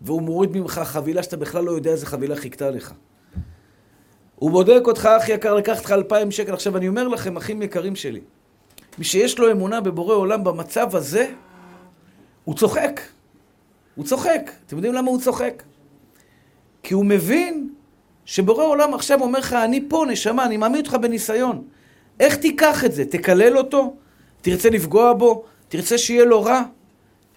[0.00, 2.92] והוא מוריד ממך חבילה שאתה בכלל לא יודע איזה חבילה חיכתה לך.
[4.42, 6.52] הוא בודק אותך, אח יקר, לקח לך אלפיים שקל.
[6.52, 8.20] עכשיו, אני אומר לכם, אחים יקרים שלי,
[8.98, 11.30] מי שיש לו אמונה בבורא עולם במצב הזה,
[12.44, 13.00] הוא צוחק.
[13.94, 14.50] הוא צוחק.
[14.66, 15.62] אתם יודעים למה הוא צוחק?
[16.82, 17.68] כי הוא מבין
[18.24, 21.62] שבורא עולם עכשיו אומר לך, אני פה, נשמה, אני מעמיד אותך בניסיון.
[22.20, 23.04] איך תיקח את זה?
[23.04, 23.94] תקלל אותו?
[24.40, 25.44] תרצה לפגוע בו?
[25.68, 26.62] תרצה שיהיה לו רע?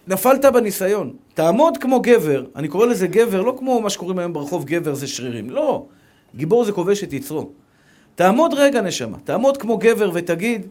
[0.08, 1.12] נפלת בניסיון.
[1.34, 5.06] תעמוד כמו גבר, אני קורא לזה גבר, לא כמו מה שקוראים היום ברחוב גבר זה
[5.06, 5.50] שרירים.
[5.50, 5.86] לא.
[6.36, 7.50] גיבור זה כובש את יצרו.
[8.14, 9.18] תעמוד רגע, נשמה.
[9.24, 10.66] תעמוד כמו גבר ותגיד,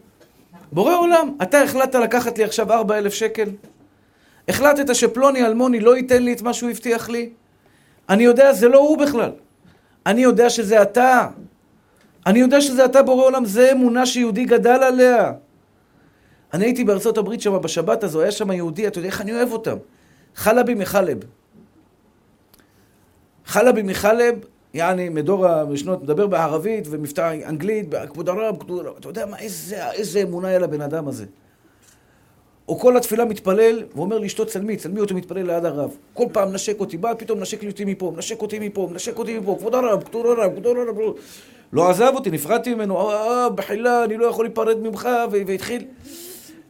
[0.72, 3.50] בורא עולם, אתה החלטת לקחת לי עכשיו ארבע אלף שקל?
[4.48, 7.30] החלטת שפלוני אלמוני לא ייתן לי את מה שהוא הבטיח לי?
[8.08, 9.30] אני יודע, זה לא הוא בכלל.
[10.06, 11.28] אני יודע שזה אתה.
[12.26, 15.32] אני יודע שזה אתה בורא עולם, זה אמונה שיהודי גדל עליה.
[16.54, 19.52] אני הייתי בארצות הברית שם בשבת הזו, היה שם יהודי, אתה יודע איך אני אוהב
[19.52, 19.76] אותם?
[20.34, 21.18] חלבי מחלב.
[23.46, 24.34] חלבי מחלב,
[24.76, 29.90] יעני, מדור המשנות, מדבר בערבית ומבטא אנגלית, כבוד הרב, כבוד הרב, אתה יודע מה, איזה,
[29.92, 31.24] איזה אמונה היה לבן אדם הזה.
[32.68, 35.96] או כל התפילה מתפלל, ואומר לאשתו צלמי, צלמי אותו מתפלל ליד הרב.
[36.14, 39.56] כל פעם נשק אותי, בא פתאום נשק אותי מפה, נשק אותי מפה, נשק אותי מפה,
[39.58, 41.14] כבוד הרב, כבוד הרב, כבוד הרב.
[41.72, 45.84] לא עזב אותי, נפרדתי ממנו, אה, בחילה, אני לא יכול להיפרד ממך, והתחיל.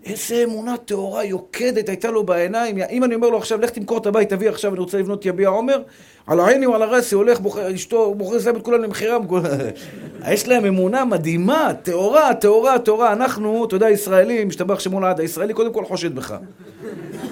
[0.05, 2.79] איזה אמונה טהורה יוקדת הייתה לו בעיניים.
[2.91, 5.49] אם אני אומר לו עכשיו, לך תמכור את הבית, תביא עכשיו, אני רוצה לבנות יביע
[5.49, 5.83] עומר,
[6.27, 9.19] על העיני ועל הרסי, הולך, בוחר, אשתו, בוחר שם את כולם למכירה.
[10.33, 13.13] יש להם אמונה מדהימה, טהורה, טהורה, טהורה.
[13.13, 16.35] אנחנו, אתה יודע, ישראלים, משתבח שמו לעד, הישראלי קודם כל חושד בך.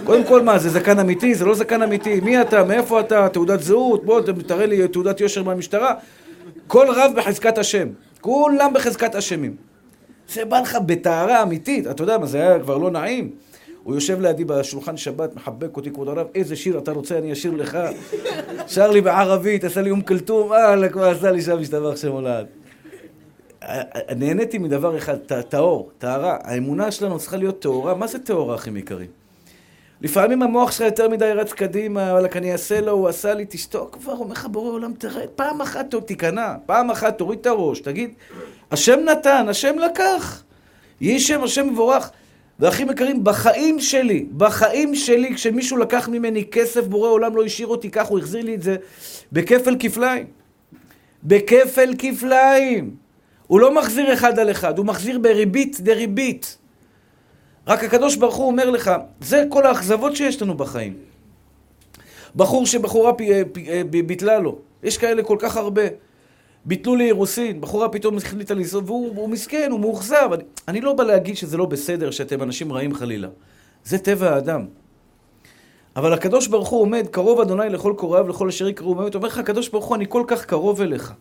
[0.04, 1.34] קודם כל, מה, זה זקן אמיתי?
[1.34, 2.20] זה לא זקן אמיתי.
[2.20, 2.64] מי אתה?
[2.64, 3.28] מאיפה אתה?
[3.28, 4.04] תעודת זהות?
[4.04, 5.94] בוא, תראה לי תעודת יושר מהמשטרה.
[6.66, 7.88] כל רב בחזקת השם.
[8.20, 9.56] כולם בחזקת השמים.
[10.28, 11.86] זה בא לך בטהרה אמיתית.
[11.86, 13.30] אתה יודע מה, זה היה כבר לא נעים.
[13.84, 17.52] הוא יושב לידי בשולחן שבת, מחבק אותי, כבוד הרב, איזה שיר אתה רוצה, אני אשיר
[17.52, 17.78] לך.
[18.66, 22.46] שר לי בערבית, עשה לי אום כלתום, וואלה, כבר עשה לי שם משתבח שם הולד.
[24.16, 25.16] נהניתי מדבר אחד,
[25.48, 26.36] טהור, טהרה.
[26.42, 27.94] האמונה שלנו צריכה להיות טהורה.
[27.94, 29.08] מה זה טהורה, אחים יקרים?
[30.00, 33.96] לפעמים המוח שלך יותר מדי רץ קדימה, וואלה, אני אעשה לו, הוא עשה לי, תשתוק
[34.02, 38.14] כבר, אומר לך בורא עולם, תרד, פעם אחת תיכנע, פעם אחת תוריד את הראש, תגיד,
[38.70, 40.42] השם נתן, השם לקח.
[41.00, 42.10] יהי שם השם מבורך.
[42.60, 47.90] ואחים יקרים, בחיים שלי, בחיים שלי, כשמישהו לקח ממני כסף, בורא עולם לא השאיר אותי
[47.90, 48.76] כך, הוא החזיר לי את זה
[49.32, 50.26] בכפל כפליים.
[51.22, 52.96] בכפל כפליים.
[53.46, 56.58] הוא לא מחזיר אחד על אחד, הוא מחזיר בריבית דריבית.
[57.66, 58.90] רק הקדוש ברוך הוא אומר לך,
[59.20, 60.94] זה כל האכזבות שיש לנו בחיים.
[62.36, 63.12] בחור שבחורה
[63.90, 65.82] ביטלה לו, יש כאלה כל כך הרבה.
[66.64, 70.28] ביטלו לי אירוסין, בחורה פתאום החליטה לנסוע, והוא מסכן, הוא מאוכזב.
[70.32, 73.28] אני, אני לא בא להגיד שזה לא בסדר, שאתם אנשים רעים חלילה.
[73.84, 74.66] זה טבע האדם.
[75.96, 79.38] אבל הקדוש ברוך הוא עומד, קרוב אדוני לכל קוראיו, לכל אשר יקראו, הוא אומר לך,
[79.38, 81.12] הקדוש ברוך הוא, אני כל כך קרוב אליך.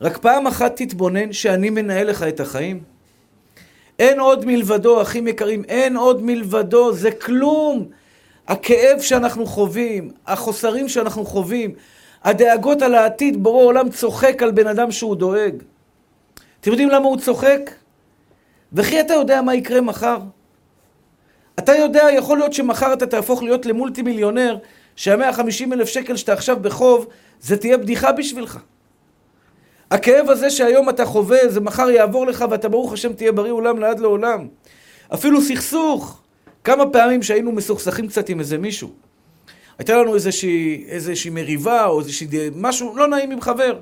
[0.00, 2.80] רק פעם אחת תתבונן שאני מנהל לך את החיים.
[3.98, 7.88] אין עוד מלבדו, אחים יקרים, אין עוד מלבדו, זה כלום.
[8.48, 11.74] הכאב שאנחנו חווים, החוסרים שאנחנו חווים,
[12.24, 15.54] הדאגות על העתיד, בורא עולם צוחק על בן אדם שהוא דואג.
[16.60, 17.70] אתם יודעים למה הוא צוחק?
[18.72, 20.18] וכי אתה יודע מה יקרה מחר?
[21.58, 24.58] אתה יודע, יכול להיות שמחר אתה תהפוך להיות למולטי מיליונר,
[24.96, 27.06] שהמאה חמישים אלף שקל שאתה עכשיו בחוב,
[27.40, 28.58] זה תהיה בדיחה בשבילך.
[29.90, 33.78] הכאב הזה שהיום אתה חווה, זה מחר יעבור לך ואתה ברוך השם תהיה בריא עולם
[33.78, 34.48] לעד לעולם.
[35.14, 36.20] אפילו סכסוך.
[36.64, 38.88] כמה פעמים שהיינו מסוכסכים קצת עם איזה מישהו.
[39.78, 43.78] הייתה לנו איזושהי, איזושהי מריבה או איזושהי משהו לא נעים עם חבר.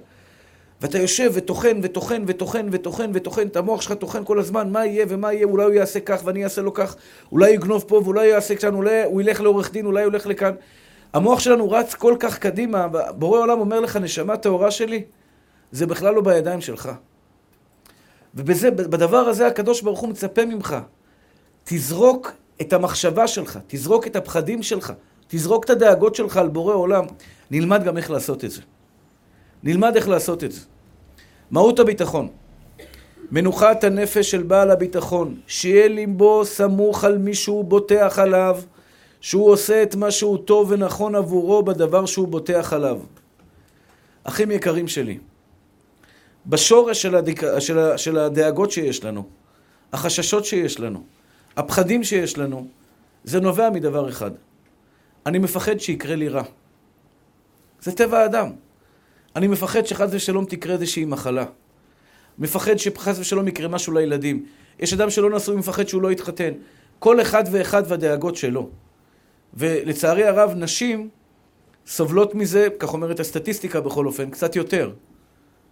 [0.81, 5.07] ואתה יושב וטוחן וטוחן וטוחן וטוחן וטוחן, את המוח שלך טוחן כל הזמן, מה יהיה
[5.09, 6.97] ומה יהיה, אולי הוא יעשה כך ואני אעשה לו כך,
[7.33, 10.53] אולי יגנוב פה ואולי יעשה כאן, אולי הוא ילך לעורך דין, אולי הוא ילך לכאן.
[11.13, 15.05] המוח שלנו רץ כל כך קדימה, בורא עולם אומר לך, נשמה טהורה שלי,
[15.73, 16.91] זה בכלל לא בידיים שלך.
[18.35, 20.77] ובזה, בדבר הזה הקדוש ברוך הוא מצפה ממך.
[21.65, 24.93] תזרוק את המחשבה שלך, תזרוק את הפחדים שלך,
[25.29, 27.05] תזרוק את הדאגות שלך על בורא עולם.
[27.51, 28.61] נלמד גם איך לעשות את זה.
[29.63, 30.61] נלמד איך לעשות את זה.
[31.51, 32.29] מהות הביטחון.
[33.31, 38.61] מנוחת הנפש של בעל הביטחון, שיהיה ליבו סמוך על מי שהוא בוטח עליו,
[39.21, 43.01] שהוא עושה את מה שהוא טוב ונכון עבורו בדבר שהוא בוטח עליו.
[44.25, 45.19] אחים יקרים שלי,
[46.47, 47.43] בשורש של, הדיק...
[47.59, 47.99] של, ה...
[47.99, 49.25] של הדאגות שיש לנו,
[49.93, 51.03] החששות שיש לנו,
[51.57, 52.67] הפחדים שיש לנו,
[53.25, 54.31] זה נובע מדבר אחד.
[55.27, 56.43] אני מפחד שיקרה לי רע.
[57.81, 58.51] זה טבע האדם.
[59.37, 61.45] אני מפחד שחס ושלום תקרה איזושהי מחלה.
[62.39, 64.47] מפחד שחס ושלום יקרה משהו לילדים.
[64.79, 66.53] יש אדם שלא נשוי, מפחד שהוא לא יתחתן.
[66.99, 68.69] כל אחד ואחד והדאגות שלו.
[69.55, 71.09] ולצערי הרב, נשים
[71.87, 74.93] סובלות מזה, כך אומרת הסטטיסטיקה בכל אופן, קצת יותר.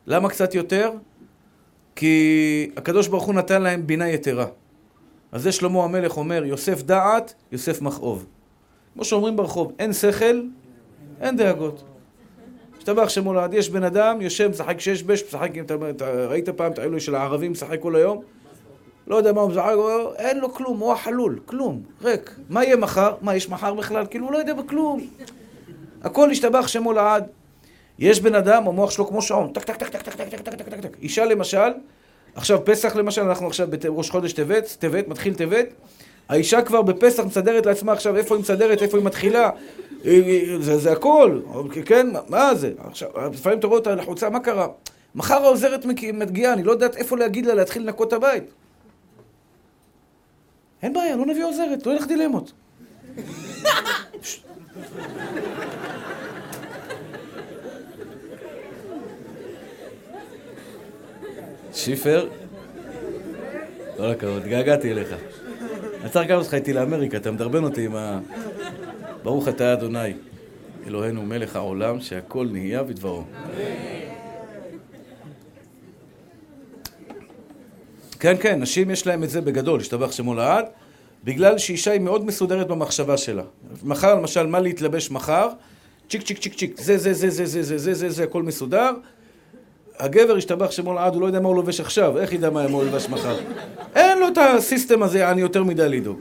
[0.07, 0.91] למה קצת יותר?
[1.97, 4.47] כי הקדוש ברוך הוא נתן להם בינה יתרה.
[5.33, 8.27] אז זה שלמה המלך אומר, יוסף דעת, יוסף מכאוב.
[8.95, 10.43] כמו שאומרים ברחוב, אין שכל,
[11.21, 11.85] אין דאגות.
[12.79, 15.75] השתבח שמו לעד, יש בן אדם, יושב, משחק שש בש, משחק, אם אתה
[16.29, 18.23] ראית פעם את האלו של הערבים, משחק כל היום?
[19.07, 19.73] לא יודע מה הוא משחק,
[20.17, 22.35] אין לו כלום, הוא החלול, כלום, ריק.
[22.49, 23.15] מה יהיה מחר?
[23.21, 24.07] מה, יש מחר בכלל?
[24.11, 25.01] כאילו, הוא לא יודע בכלום.
[26.03, 27.25] הכל השתבח שמו לעד.
[27.99, 30.81] יש בן אדם, המוח שלו כמו שעון, טק טק טק טק טק טק טק טק
[30.81, 30.97] טק.
[31.03, 31.73] אישה למשל,
[32.35, 35.67] עכשיו פסח למשל, אנחנו עכשיו בראש חודש טבת, טבת, מתחיל טבת,
[36.29, 39.51] האישה כבר בפסח מסדרת לעצמה עכשיו איפה היא מסדרת, איפה היא מתחילה,
[40.61, 41.41] זה, זה הכל,
[41.85, 42.73] כן, מה זה?
[42.79, 44.69] עכשיו, לפעמים אתה רואה אותה לחוצה, מה קרה?
[45.15, 48.45] מחר העוזרת מגיעה, אני לא יודעת איפה להגיד לה להתחיל לנקות את הבית.
[50.83, 52.53] אין בעיה, לא נביא עוזרת, לא ילך דילמות.
[61.73, 62.29] שיפר,
[63.97, 65.15] כל הכבוד, התגעגעתי אליך.
[66.11, 68.21] צריך לקחת אותך איתי לאמריקה, אתה מדרבן אותי עם ה...
[69.23, 70.13] ברוך אתה אדוני,
[70.87, 73.25] אלוהינו מלך העולם, שהכל נהיה בדברו.
[78.21, 80.65] כן, כן, נשים יש להם את זה בגדול, השתבח שמו לעד,
[81.25, 83.43] בגלל שאישה היא מאוד מסודרת במחשבה שלה.
[83.83, 85.49] מחר, למשל, מה להתלבש מחר?
[86.11, 88.91] צ'יק צ'יק צ'יק צ'יק, זה זה זה זה זה זה זה זה זה הכל מסודר.
[89.99, 92.85] הגבר השתבח שמו לעד, הוא לא יודע מה הוא לובש עכשיו, איך ידע מה הוא
[92.85, 93.37] לובש מחר?
[93.95, 96.21] אין לו את הסיסטם הזה, אני יותר מדי לדאוג.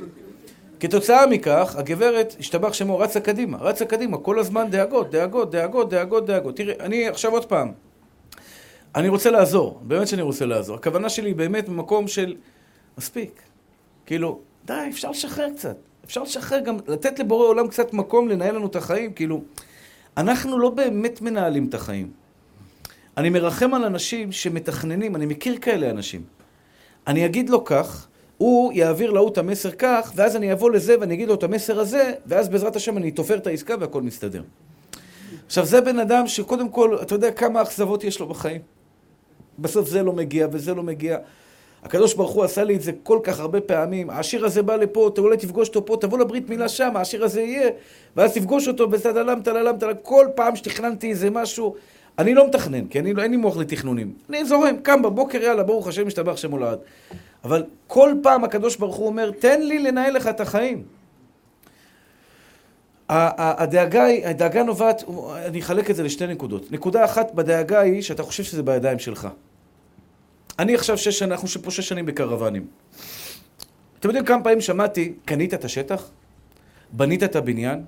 [0.79, 6.25] כתוצאה מכך, הגברת, השתבח שמו, רצה קדימה, רצה קדימה, כל הזמן דאגות, דאגות, דאגות, דאגות,
[6.25, 6.57] דאגות.
[6.57, 7.71] תראי, אני עכשיו עוד פעם,
[8.95, 10.75] אני רוצה לעזור, באמת שאני רוצה לעזור.
[10.75, 12.35] הכוונה שלי היא באמת במקום של
[12.97, 13.41] מספיק.
[14.05, 15.75] כאילו, די, אפשר לשחרר קצת.
[16.05, 19.41] אפשר לשחרר גם, לתת לבורא עולם קצת מקום לנהל לנו את החיים, כאילו,
[20.17, 22.22] אנחנו לא באמת מנהלים את החיים.
[23.17, 26.21] אני מרחם על אנשים שמתכננים, אני מכיר כאלה אנשים.
[27.07, 31.13] אני אגיד לו כך, הוא יעביר להוא את המסר כך, ואז אני אבוא לזה ואני
[31.13, 34.43] אגיד לו את המסר הזה, ואז בעזרת השם אני תופר את העסקה והכל מסתדר.
[35.45, 38.61] עכשיו, זה בן אדם שקודם כל, אתה יודע כמה אכזבות יש לו בחיים.
[39.59, 41.17] בסוף זה לא מגיע וזה לא מגיע.
[41.83, 44.09] הקדוש ברוך הוא עשה לי את זה כל כך הרבה פעמים.
[44.09, 47.41] העשיר הזה בא לפה, אתה אולי תפגוש אותו פה, תבוא לברית מילה שם, העשיר הזה
[47.41, 47.69] יהיה,
[48.15, 49.95] ואז תפגוש אותו בסדלם, טללם, טללם.
[50.01, 51.75] כל פעם שתכננתי איזה משהו,
[52.19, 54.13] אני לא מתכנן, כי אני, לא, אין לי מוח לתכנונים.
[54.29, 56.79] אני זורם, קם בבוקר, יאללה, ברוך השם, משתבח שם הולד.
[57.43, 60.83] אבל כל פעם הקדוש ברוך הוא אומר, תן לי לנהל לך את החיים.
[63.09, 65.03] הדאגה, הדאגה נובעת,
[65.45, 66.71] אני אחלק את זה לשתי נקודות.
[66.71, 69.27] נקודה אחת בדאגה היא שאתה חושב שזה בידיים שלך.
[70.59, 72.67] אני עכשיו שש שנים, אנחנו פה שש שנים בקרוונים.
[73.99, 76.09] אתם יודעים כמה פעמים שמעתי, קנית את השטח?
[76.91, 77.83] בנית את הבניין?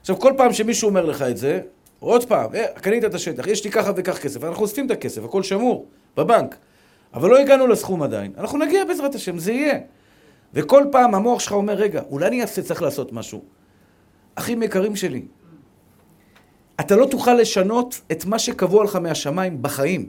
[0.00, 1.60] עכשיו, כל פעם שמישהו אומר לך את זה,
[2.00, 5.24] עוד פעם, אה, קנית את השטח, יש לי ככה וכך כסף, אנחנו אוספים את הכסף,
[5.24, 6.56] הכל שמור, בבנק.
[7.14, 8.32] אבל לא הגענו לסכום עדיין.
[8.38, 9.78] אנחנו נגיע בעזרת השם, זה יהיה.
[10.54, 13.42] וכל פעם המוח שלך אומר, רגע, אולי אני אעשה, צריך לעשות משהו.
[14.34, 15.22] אחים יקרים שלי,
[16.80, 20.08] אתה לא תוכל לשנות את מה שקבוע לך מהשמיים בחיים.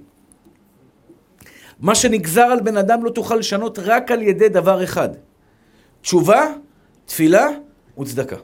[1.80, 5.10] מה שנגזר על בן אדם לא תוכל לשנות רק על ידי דבר אחד.
[6.02, 6.46] תשובה,
[7.06, 7.48] תפילה
[8.00, 8.36] וצדקה.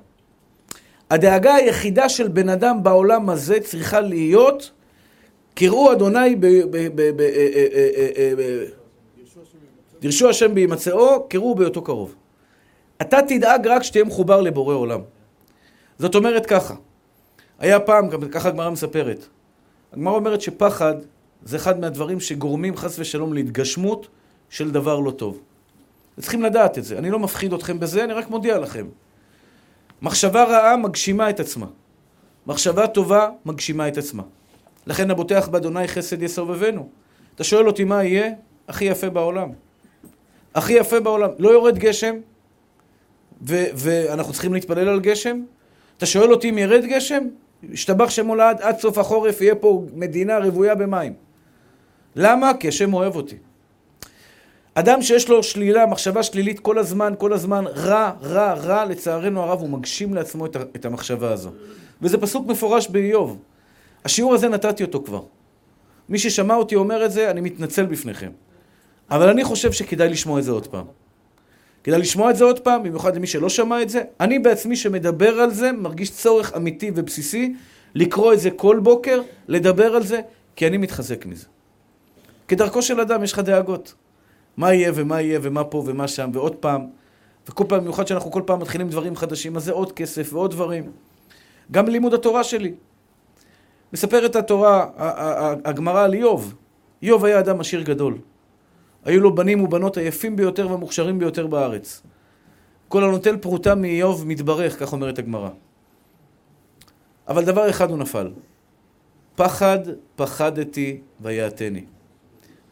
[1.14, 4.72] הדאגה היחידה של בן אדם בעולם הזה צריכה להיות
[5.54, 6.48] קראו אדוני ב...
[10.02, 12.16] דרשו השם בהימצאו, קראו בהיותו קרוב.
[13.02, 15.00] אתה תדאג רק שתהיה מחובר לבורא עולם.
[16.00, 16.74] זאת אומרת ככה,
[17.60, 19.26] היה פעם, ככה הגמרא מספרת,
[19.94, 20.96] הגמרא אומרת שפחד
[21.44, 24.08] זה אחד מהדברים שגורמים חס ושלום להתגשמות
[24.50, 25.40] של דבר לא טוב.
[26.20, 26.98] צריכים לדעת את זה.
[26.98, 28.86] אני לא מפחיד אתכם בזה, אני רק מודיע לכם.
[30.04, 31.66] מחשבה רעה מגשימה את עצמה.
[32.48, 34.24] מחשבה טובה מגשימה את עצמה.
[34.88, 36.90] לכן הבוטח באדוני חסד יסובבנו.
[37.36, 38.32] אתה שואל אותי מה יהיה?
[38.68, 39.50] הכי יפה בעולם.
[40.56, 41.30] הכי יפה בעולם.
[41.40, 42.16] לא יורד גשם,
[43.42, 45.44] ו- ואנחנו צריכים להתפלל על גשם.
[45.98, 47.24] אתה שואל אותי אם ירד גשם?
[47.74, 51.14] השתבח שמו לעד, עד סוף החורף יהיה פה מדינה רוויה במים.
[52.16, 52.52] למה?
[52.60, 53.36] כי השם אוהב אותי.
[54.76, 59.60] אדם שיש לו שלילה, מחשבה שלילית כל הזמן, כל הזמן, רע, רע, רע, לצערנו הרב,
[59.60, 61.52] הוא מגשים לעצמו את המחשבה הזו.
[62.02, 63.38] וזה פסוק מפורש באיוב.
[64.06, 65.22] השיעור הזה נתתי אותו כבר.
[66.10, 68.30] מי ששמע אותי אומר את זה, אני מתנצל בפניכם.
[69.12, 70.86] אבל אני חושב שכדאי לשמוע את זה עוד פעם.
[71.84, 74.04] כדאי לשמוע את זה עוד פעם, במיוחד למי שלא שמע את זה.
[74.20, 77.54] אני בעצמי שמדבר על זה, מרגיש צורך אמיתי ובסיסי
[77.96, 80.22] לקרוא את זה כל בוקר, לדבר על זה,
[80.56, 81.46] כי אני מתחזק מזה.
[82.48, 83.94] כדרכו של אדם, יש לך דאגות.
[84.58, 86.88] מה יהיה ומה יהיה ומה פה ומה שם, ועוד פעם.
[87.50, 90.92] וכל פעם, במיוחד שאנחנו כל פעם מתחילים דברים חדשים, אז זה עוד כסף ועוד דברים.
[91.72, 92.74] גם בלימוד התורה שלי.
[93.94, 94.86] מספרת התורה,
[95.66, 96.54] הגמרא על איוב.
[97.02, 98.18] איוב היה אדם עשיר גדול.
[99.06, 102.02] היו לו בנים ובנות היפים ביותר והמוכשרים ביותר בארץ.
[102.88, 105.50] כל הנוטל פרוטה מאיוב מתברך, כך אומרת הגמרא.
[107.28, 108.32] אבל דבר אחד הוא נפל.
[109.36, 109.80] פחד
[110.16, 111.86] פחדתי ויעתני,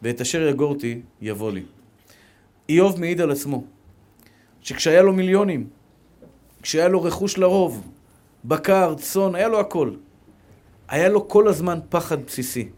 [0.02, 1.62] ואת אשר יגורתי יבוא לי.
[2.68, 3.64] איוב מעיד על עצמו,
[4.60, 5.66] שכשהיה לו מיליונים,
[6.62, 7.90] כשהיה לו רכוש לרוב,
[8.44, 9.90] בקר, צאן, היה לו הכל.
[10.88, 12.68] היה לו כל הזמן פחד בסיסי.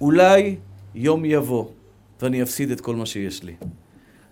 [0.00, 0.56] אולי
[0.94, 1.64] יום יבוא
[2.22, 3.54] ואני אפסיד את כל מה שיש לי.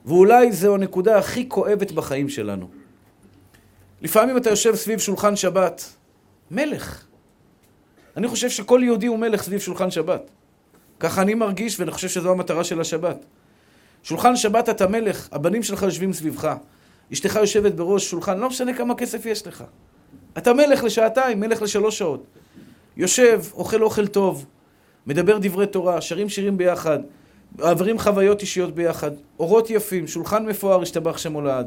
[0.05, 2.69] ואולי זו הנקודה הכי כואבת בחיים שלנו.
[4.03, 5.97] לפעמים אתה יושב סביב שולחן שבת,
[6.51, 7.07] מלך.
[8.17, 10.31] אני חושב שכל יהודי הוא מלך סביב שולחן שבת.
[11.01, 13.25] ככה אני מרגיש, ואני חושב שזו המטרה של השבת.
[14.03, 16.55] שולחן שבת אתה מלך, הבנים שלך יושבים סביבך.
[17.13, 19.65] אשתך יושבת בראש שולחן, לא משנה כמה כסף יש לך.
[20.39, 22.25] אתה מלך לשעתיים, מלך לשלוש שעות.
[22.97, 24.47] יושב, אוכל אוכל טוב,
[25.07, 26.99] מדבר דברי תורה, שרים שירים ביחד,
[27.59, 31.67] מעברים חוויות אישיות ביחד, אורות יפים, שולחן מפואר, השתבח שם הולד.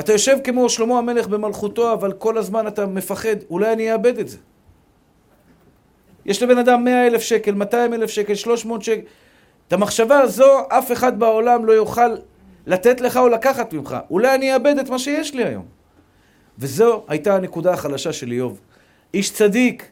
[0.00, 4.28] אתה יושב כמו שלמה המלך במלכותו, אבל כל הזמן אתה מפחד, אולי אני אאבד את
[4.28, 4.36] זה.
[6.26, 9.00] יש לבן אדם מאה אלף שקל, מאתיים אלף שקל, שלוש מאות שקל.
[9.68, 12.16] את המחשבה הזו, אף אחד בעולם לא יוכל
[12.66, 13.96] לתת לך או לקחת ממך.
[14.10, 15.64] אולי אני אאבד את מה שיש לי היום.
[16.58, 18.60] וזו הייתה הנקודה החלשה של איוב.
[19.14, 19.88] איש צדיק,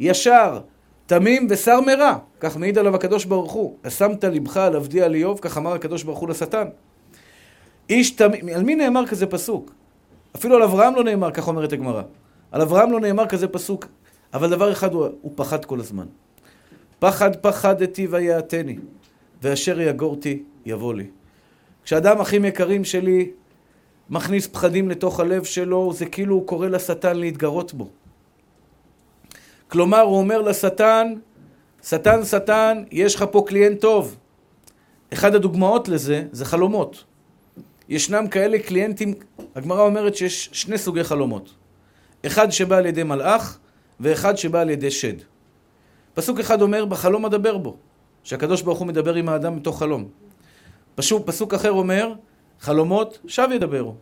[0.00, 0.60] ישר,
[1.06, 3.76] תמים ושר מרע, כך מעיד עליו הקדוש ברוך הוא.
[3.82, 6.66] אשמת לבך על עבדי על איוב, כך אמר הקדוש ברוך הוא לשטן.
[7.90, 9.72] איש תמים, על מי נאמר כזה פסוק?
[10.36, 12.02] אפילו על אברהם לא נאמר, כך אומרת הגמרא.
[12.52, 13.86] על אברהם לא נאמר כזה פסוק,
[14.34, 16.06] אבל דבר אחד הוא, הוא פחד כל הזמן.
[16.98, 18.76] פחד פחדתי ויעתני,
[19.42, 21.06] ואשר יגורתי יבוא לי.
[21.84, 23.30] כשאדם אחים יקרים שלי
[24.10, 27.88] מכניס פחדים לתוך הלב שלו, זה כאילו הוא קורא לשטן להתגרות בו.
[29.68, 31.12] כלומר, הוא אומר לשטן,
[31.82, 34.16] שטן, שטן, יש לך פה קליינט טוב.
[35.12, 37.04] אחד הדוגמאות לזה זה חלומות.
[37.88, 39.14] ישנם כאלה קליינטים,
[39.54, 41.54] הגמרא אומרת שיש שני סוגי חלומות.
[42.26, 43.58] אחד שבא על ידי מלאך,
[44.00, 45.14] ואחד שבא על ידי שד.
[46.14, 47.76] פסוק אחד אומר, בחלום אדבר בו,
[48.22, 50.08] שהקדוש ברוך הוא מדבר עם האדם מתוך חלום.
[50.94, 52.12] פסוק, פסוק אחר אומר,
[52.60, 53.94] חלומות שב ידברו.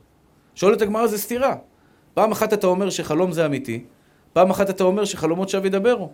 [0.54, 1.54] שואלת הגמרא זה סתירה.
[2.14, 3.84] פעם אחת אתה אומר שחלום זה אמיתי,
[4.32, 6.10] פעם אחת אתה אומר שחלומות שב ידברו.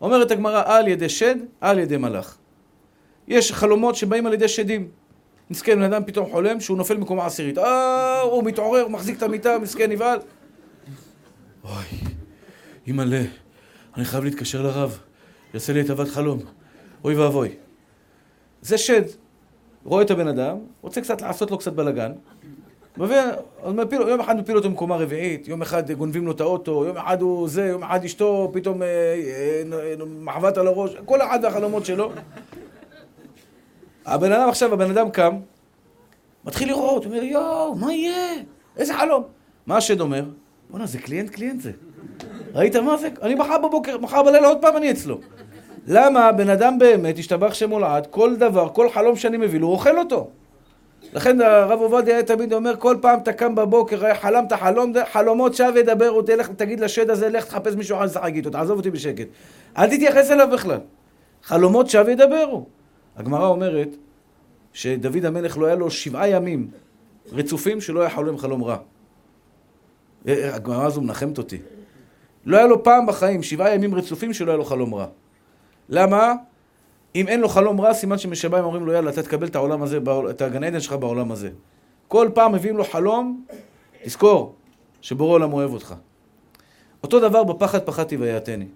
[0.00, 2.36] אומרת הגמרא, על ידי שד, על ידי מלאך.
[3.28, 4.88] יש חלומות שבאים על ידי שדים.
[5.50, 7.58] מסכן, בן אדם פתאום חולם שהוא נופל מקומה עשירית.
[7.58, 10.18] אה, הוא מתעורר, מחזיק את המיטה, מסכן, נבהל.
[11.64, 12.09] אוי,
[12.86, 13.22] אימא'לה,
[13.96, 14.98] אני חייב להתקשר לרב,
[15.54, 16.38] יעשה לי את אהבת חלום.
[17.04, 17.48] אוי ואבוי.
[18.62, 19.02] זה שד.
[19.84, 22.12] רואה את הבן אדם, רוצה קצת לעשות לו קצת בלאגן,
[22.96, 23.16] מביא,
[23.92, 27.48] יום אחד מפיל אותו מקומה רביעית, יום אחד גונבים לו את האוטו, יום אחד הוא
[27.48, 32.12] זה, יום אחד אשתו פתאום אה, אה, מחבת על הראש, כל אחד והחלומות שלו.
[34.06, 35.36] הבן אדם עכשיו, הבן אדם קם,
[36.44, 38.42] מתחיל לראות, הוא אומר, יואו, מה יהיה?
[38.76, 39.24] איזה חלום?
[39.66, 40.24] מה השד אומר?
[40.70, 41.72] בואנה, זה קליינט קליינט זה.
[42.54, 43.08] ראית מה זה?
[43.22, 45.20] אני מחר בבוקר, מחר בלילה עוד פעם אני אצלו.
[45.86, 49.74] למה בן אדם באמת, השתבח שמו לעד, כל דבר, כל חלום שאני מביא לו, הוא
[49.74, 50.30] אוכל אותו.
[51.12, 55.72] לכן הרב עובדיה היה תמיד אומר, כל פעם אתה קם בבוקר, חלמת חלום, חלומות שווא
[55.76, 59.26] ידברו, תלך, תגיד לשד הזה, לך תחפש מישהו אחר לשחק איתו, תעזוב אותי בשקט.
[59.78, 60.78] אל תתייחס אליו בכלל.
[61.42, 62.66] חלומות שווא ידברו.
[63.16, 63.88] הגמרא אומרת
[64.72, 66.68] שדוד המלך לא היה לו שבעה ימים
[67.32, 68.76] רצופים שלא היה חולם חלום רע.
[70.26, 71.58] הגמרא הזו מנחמת אותי.
[72.46, 75.06] לא היה לו פעם בחיים שבעה ימים רצופים שלא היה לו חלום רע.
[75.88, 76.34] למה?
[77.14, 79.98] אם אין לו חלום רע, סימן שמשביים אומרים לו, יאללה, אתה תקבל את העולם הזה,
[80.30, 81.50] את הגן עדן שלך בעולם הזה.
[82.08, 83.44] כל פעם מביאים לו חלום,
[84.04, 84.54] תזכור
[85.00, 85.94] שבורא עולם אוהב אותך.
[87.02, 88.66] אותו דבר בפחד פחדתי ויעתני.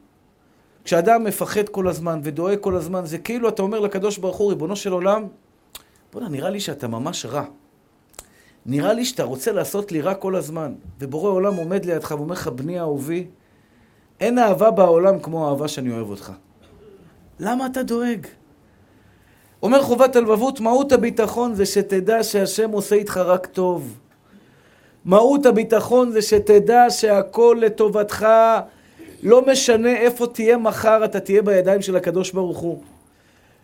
[0.85, 4.77] כשאדם מפחד כל הזמן ודואג כל הזמן, זה כאילו אתה אומר לקדוש ברוך הוא, ריבונו
[4.77, 5.27] של עולם,
[6.13, 7.45] בוא'נה, נראה לי שאתה ממש רע.
[8.67, 10.75] נראה לי שאתה רוצה לעשות לי רע כל הזמן.
[10.99, 13.27] ובורא עולם עומד לידך ואומר לך, בני אהובי,
[14.21, 16.33] אין אהבה בעולם כמו האהבה שאני אוהב אותך.
[17.41, 18.27] למה אתה דואג?
[19.63, 23.99] אומר חובת הלבבות, מהות הביטחון זה שתדע שהשם עושה איתך רק טוב.
[25.05, 28.27] מהות הביטחון זה שתדע שהכל לטובתך,
[29.23, 32.83] לא משנה איפה תהיה מחר, אתה תהיה בידיים של הקדוש ברוך הוא.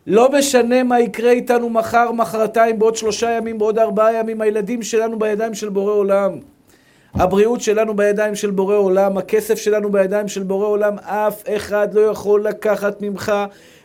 [0.07, 5.19] לא משנה מה יקרה איתנו מחר, מחרתיים, בעוד שלושה ימים, בעוד ארבעה ימים, הילדים שלנו
[5.19, 6.33] בידיים של בורא עולם.
[7.15, 12.01] הבריאות שלנו בידיים של בורא עולם, הכסף שלנו בידיים של בורא עולם, אף אחד לא
[12.01, 13.33] יכול לקחת ממך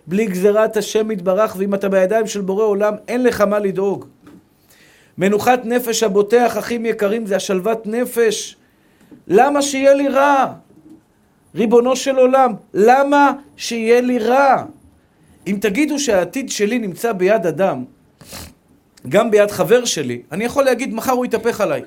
[0.07, 4.05] בלי גזירת השם יתברך, ואם אתה בידיים של בורא עולם, אין לך מה לדאוג.
[5.17, 8.55] מנוחת נפש הבוטח, אחים יקרים, זה השלוות נפש.
[9.27, 10.53] למה שיהיה לי רע?
[11.55, 14.63] ריבונו של עולם, למה שיהיה לי רע?
[15.47, 17.83] אם תגידו שהעתיד שלי נמצא ביד אדם,
[19.09, 21.81] גם ביד חבר שלי, אני יכול להגיד, מחר הוא יתהפך עליי.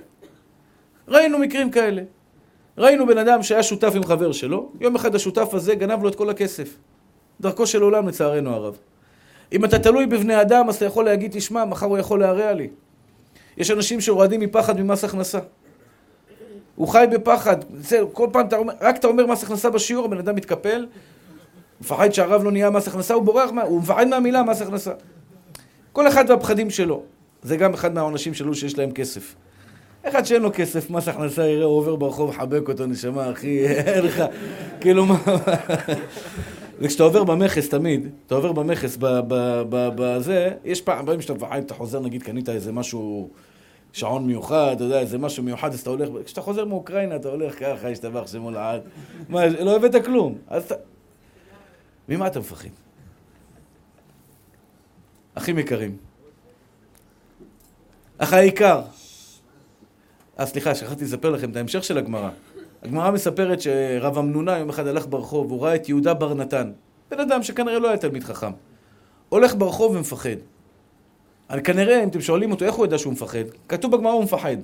[1.08, 2.02] ראינו מקרים כאלה.
[2.78, 6.14] ראינו בן אדם שהיה שותף עם חבר שלו, יום אחד השותף הזה גנב לו את
[6.14, 6.76] כל הכסף.
[7.40, 8.76] דרכו של עולם לצערנו הרב.
[9.52, 12.68] אם אתה תלוי בבני אדם, אז אתה יכול להגיד, תשמע, מחר הוא יכול להרע לי.
[13.56, 15.38] יש אנשים שרועדים מפחד ממס הכנסה.
[16.76, 17.56] הוא חי בפחד.
[17.74, 20.86] זה, כל פעם אתה אומר, רק אתה אומר מס הכנסה בשיעור, הבן אדם מתקפל,
[21.80, 24.92] מפחד שהרב לא נהיה מס הכנסה, הוא בורח, הוא מפחד מהמילה מס הכנסה.
[25.92, 27.02] כל אחד והפחדים שלו.
[27.42, 29.34] זה גם אחד מהעונשים שלו שיש להם כסף.
[30.02, 34.04] אחד שאין לו כסף, מס הכנסה יראה, הוא עובר ברחוב, חבק אותו, נשמה, אחי, אין
[34.04, 34.22] לך,
[34.80, 35.18] כאילו מה...
[36.80, 38.98] וכשאתה עובר במכס תמיד, אתה עובר במכס
[39.70, 43.28] בזה, יש פעם, פעמים שאתה מפחד, אתה חוזר, נגיד, קנית איזה משהו,
[43.92, 47.58] שעון מיוחד, אתה יודע, איזה משהו מיוחד, אז אתה הולך, כשאתה חוזר מאוקראינה, אתה הולך
[47.58, 48.80] ככה, השתבח שמו לעד.
[49.28, 50.38] מה, לא הבאת כלום.
[50.48, 50.74] אז אתה...
[52.08, 52.68] ממה אתה מפחד?
[55.34, 55.96] אחים יקרים.
[58.18, 58.82] אך העיקר,
[60.40, 62.30] אה, סליחה, שכחתי לספר לכם את ההמשך של הגמרא.
[62.82, 66.72] הגמרא מספרת שרב אמנונה יום אחד הלך ברחוב, הוא ראה את יהודה בר נתן.
[67.10, 68.50] בן אדם שכנראה לא היה תלמיד חכם.
[69.28, 70.36] הולך ברחוב ומפחד.
[71.50, 74.56] אבל כנראה, אם אתם שואלים אותו איך הוא ידע שהוא מפחד, כתוב בגמרא הוא מפחד.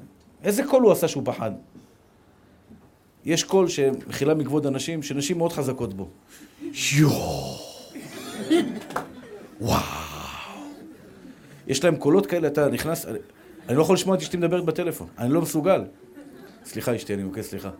[0.44, 1.50] איזה קול הוא עשה שהוא פחד?
[3.24, 6.08] יש קול שמכילה מכבוד אנשים, שנשים מאוד חזקות בו.
[6.96, 7.56] יואו!
[9.60, 9.80] וואו!
[11.66, 13.06] יש להם קולות כאלה, אתה נכנס...
[13.68, 15.84] אני לא יכול לשמוע את אשתי מדברת בטלפון, אני לא מסוגל.
[16.64, 17.70] סליחה אשתי, אני מבקש סליחה.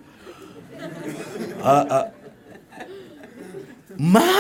[3.99, 4.31] מה?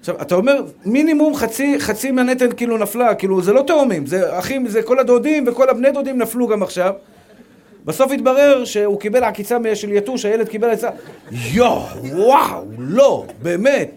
[0.00, 4.68] עכשיו, אתה אומר, מינימום חצי, חצי מהנטל כאילו נפלה, כאילו זה לא תאומים, זה אחים,
[4.68, 6.92] זה כל הדודים וכל הבני דודים נפלו גם עכשיו.
[7.84, 10.90] בסוף התברר שהוא קיבל עקיצה של יתוש, הילד קיבל עצה.
[11.30, 13.90] יואו, וואו, לא, באמת.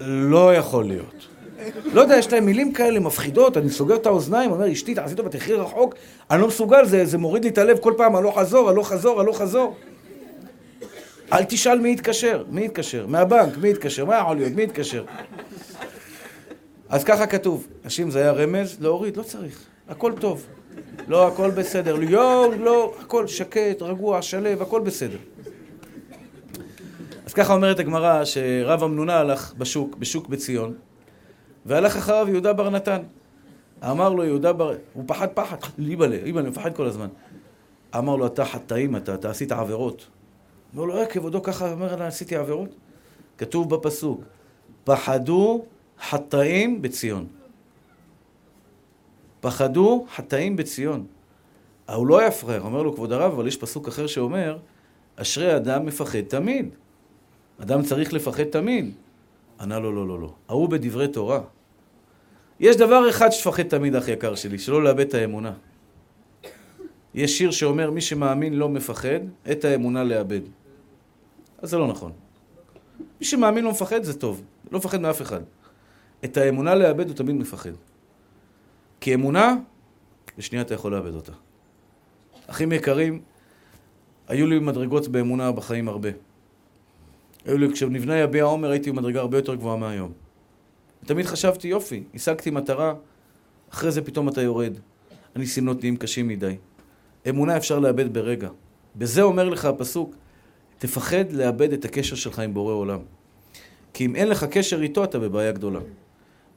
[0.00, 1.29] לא יכול להיות.
[1.92, 5.28] לא יודע, יש להם מילים כאלה מפחידות, אני סוגר את האוזניים, אומר, אשתי, תעשי טובה,
[5.28, 5.94] תחי רחוק,
[6.30, 9.20] אני לא מסוגל, זה, זה מוריד לי את הלב כל פעם, הלוך חזור, הלוך חזור,
[9.20, 9.76] הלוך חזור.
[11.32, 13.06] אל תשאל מי יתקשר, מי יתקשר?
[13.06, 14.04] מהבנק, מי יתקשר?
[14.04, 14.52] מה יכול להיות?
[14.52, 15.04] מי יתקשר?
[16.88, 20.46] אז ככה כתוב, נשים זה היה רמז, להוריד, לא צריך, הכל טוב.
[21.08, 22.02] לא, הכל בסדר.
[22.02, 25.18] יואו, לא, הכל שקט, רגוע, שלב, הכל בסדר.
[27.26, 30.74] אז ככה אומרת הגמרא שרב אמנונה הלך בשוק, בשוק בציון,
[31.66, 33.02] והלך אחריו יהודה בר נתן.
[33.84, 34.74] אמר לו יהודה בר...
[34.92, 37.08] הוא פחד פחד, איבאלה, איבאלה, מפחד כל הזמן.
[37.98, 40.06] אמר לו, אתה חטאים, אתה, אתה עשית עבירות.
[40.74, 42.74] אמר לו, אה, כבודו ככה אומר, אני עשיתי עבירות?
[43.38, 44.24] כתוב בפסוק,
[44.84, 45.64] פחדו
[46.00, 47.26] חטאים בציון.
[49.40, 51.06] פחדו חטאים בציון.
[51.94, 54.58] הוא לא היה פראייר, אומר לו, כבוד הרב, אבל יש פסוק אחר שאומר,
[55.16, 56.68] אשרי אדם מפחד תמיד.
[57.62, 58.94] אדם צריך לפחד תמיד.
[59.60, 60.34] ענה לו, לא, לא, לא.
[60.48, 61.40] ההוא בדברי תורה.
[62.60, 65.52] יש דבר אחד שתפחד תמיד, אח יקר שלי, שלא לאבד את האמונה.
[67.14, 70.40] יש שיר שאומר, מי שמאמין לא מפחד, את האמונה לאבד.
[71.58, 72.12] אז זה לא נכון.
[73.20, 75.40] מי שמאמין לא מפחד זה טוב, לא מפחד מאף אחד.
[76.24, 77.70] את האמונה לאבד הוא תמיד מפחד.
[79.00, 79.56] כי אמונה,
[80.38, 81.32] בשנייה אתה יכול לאבד אותה.
[82.46, 83.22] אחים יקרים,
[84.28, 86.08] היו לי מדרגות באמונה בחיים הרבה.
[87.72, 90.12] כשנבנה יביע עומר הייתי במדרגה הרבה יותר גבוהה מהיום.
[91.04, 92.94] תמיד חשבתי, יופי, השגתי מטרה,
[93.72, 94.78] אחרי זה פתאום אתה יורד.
[95.34, 96.56] הניסיונות נהיים קשים מדי.
[97.28, 98.48] אמונה אפשר לאבד ברגע.
[98.96, 100.14] בזה אומר לך הפסוק,
[100.78, 103.00] תפחד לאבד את הקשר שלך עם בורא עולם.
[103.92, 105.80] כי אם אין לך קשר איתו, אתה בבעיה גדולה.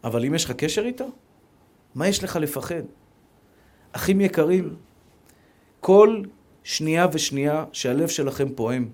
[0.04, 1.12] אבל אם יש לך קשר איתו,
[1.96, 2.84] מה יש לך לפחד?
[3.92, 4.76] אחים יקרים,
[5.80, 6.22] כל
[6.64, 8.90] שנייה ושנייה שהלב שלכם פועם,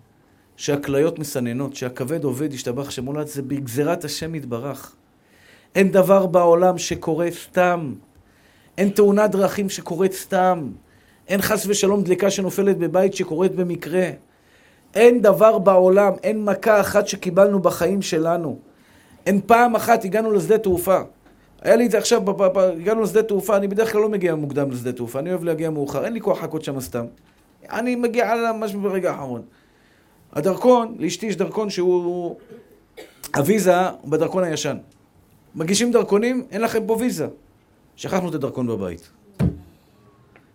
[0.59, 4.95] שהכליות מסננות, שהכבד עובד, ישתבח שמולד, זה בגזירת השם יתברך.
[5.75, 7.93] אין דבר בעולם שקורה סתם.
[8.77, 10.71] אין תאונת דרכים שקורית סתם.
[11.27, 14.09] אין חס ושלום דלקה שנופלת בבית שקורית במקרה.
[14.95, 18.59] אין דבר בעולם, אין מכה אחת שקיבלנו בחיים שלנו.
[19.25, 20.99] אין פעם אחת הגענו לשדה תעופה.
[21.61, 22.21] היה לי את זה עכשיו,
[22.77, 26.05] הגענו לשדה תעופה, אני בדרך כלל לא מגיע מוקדם לשדה תעופה, אני אוהב להגיע מאוחר,
[26.05, 27.05] אין לי כוח לחכות שם סתם.
[27.71, 28.39] אני מגיע על
[28.81, 29.41] ברגע האחרון.
[30.33, 32.35] הדרכון, לאשתי יש דרכון שהוא...
[33.35, 33.73] הוויזה
[34.05, 34.77] בדרכון הישן.
[35.55, 37.27] מגישים דרכונים, אין לכם פה ויזה.
[37.95, 39.09] שכחנו את הדרכון בבית.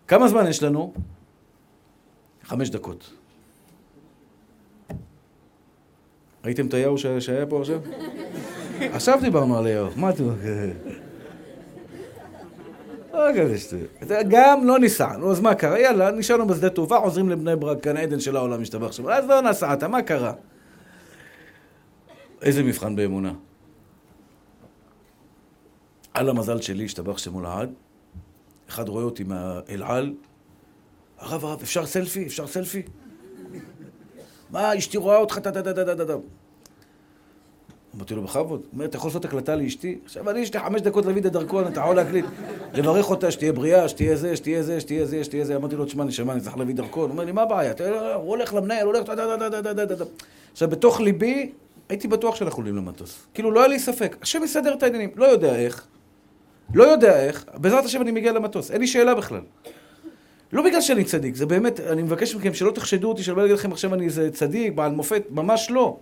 [0.07, 0.93] כמה זמן יש לנו?
[2.43, 3.13] חמש דקות.
[6.45, 7.79] ראיתם את היהו שהיה פה עכשיו?
[8.79, 10.23] עכשיו דיברנו על היהו, מה אתם...
[14.29, 15.79] גם לא ניסע, נו אז מה קרה?
[15.79, 19.07] יאללה, נשארנו בשדה תעופה, חוזרים לבני ברק, גן עדן של העולם משתבח שם.
[19.07, 20.33] אז לא נסעת, מה קרה?
[22.41, 23.33] איזה מבחן באמונה.
[26.13, 27.73] על המזל שלי, השתבח שמו לעד,
[28.69, 30.13] אחד רואה אותי מהאל על,
[31.19, 32.25] הרב, הרב, אפשר סלפי?
[32.25, 32.81] אפשר סלפי?
[34.49, 36.13] מה, אשתי רואה אותך, טה-טה-טה-טה-טה.
[37.97, 38.59] אמרתי לו, בכבוד.
[38.59, 39.97] הוא אומר, אתה יכול לעשות הקלטה לאשתי?
[40.05, 42.25] עכשיו, אני, יש לי חמש דקות להביא את הדרכון, אתה יכול להקליט.
[42.73, 45.55] לברך אותה, שתהיה בריאה, שתהיה זה, שתהיה זה, שתהיה זה, שתהיה זה.
[45.55, 47.03] אמרתי לו, תשמע, נשמה, אני צריך להביא דרכון.
[47.03, 47.73] הוא אומר לי, מה הבעיה?
[48.15, 49.09] הוא הולך למנהל, הולך...
[50.51, 51.51] עכשיו, בתוך ליבי,
[51.89, 53.27] הייתי בטוח שאנחנו עולים למטוס.
[53.33, 54.17] כאילו, לא היה לי ספק.
[54.21, 55.09] השם יסדר את העניינים.
[55.15, 55.85] לא יודע איך.
[56.73, 57.45] לא יודע איך.
[57.53, 58.71] בעזרת השם אני מגיע למטוס.
[58.71, 59.41] אין לי שאלה בכלל.
[60.53, 63.71] לא בגלל שאני צדיק, זה באמת, אני מבקש מכם שלא תחשדו אותי, שלא אגיד לכם
[63.71, 65.97] עכשיו אני איזה צדיק, בעל מופת, ממש לא.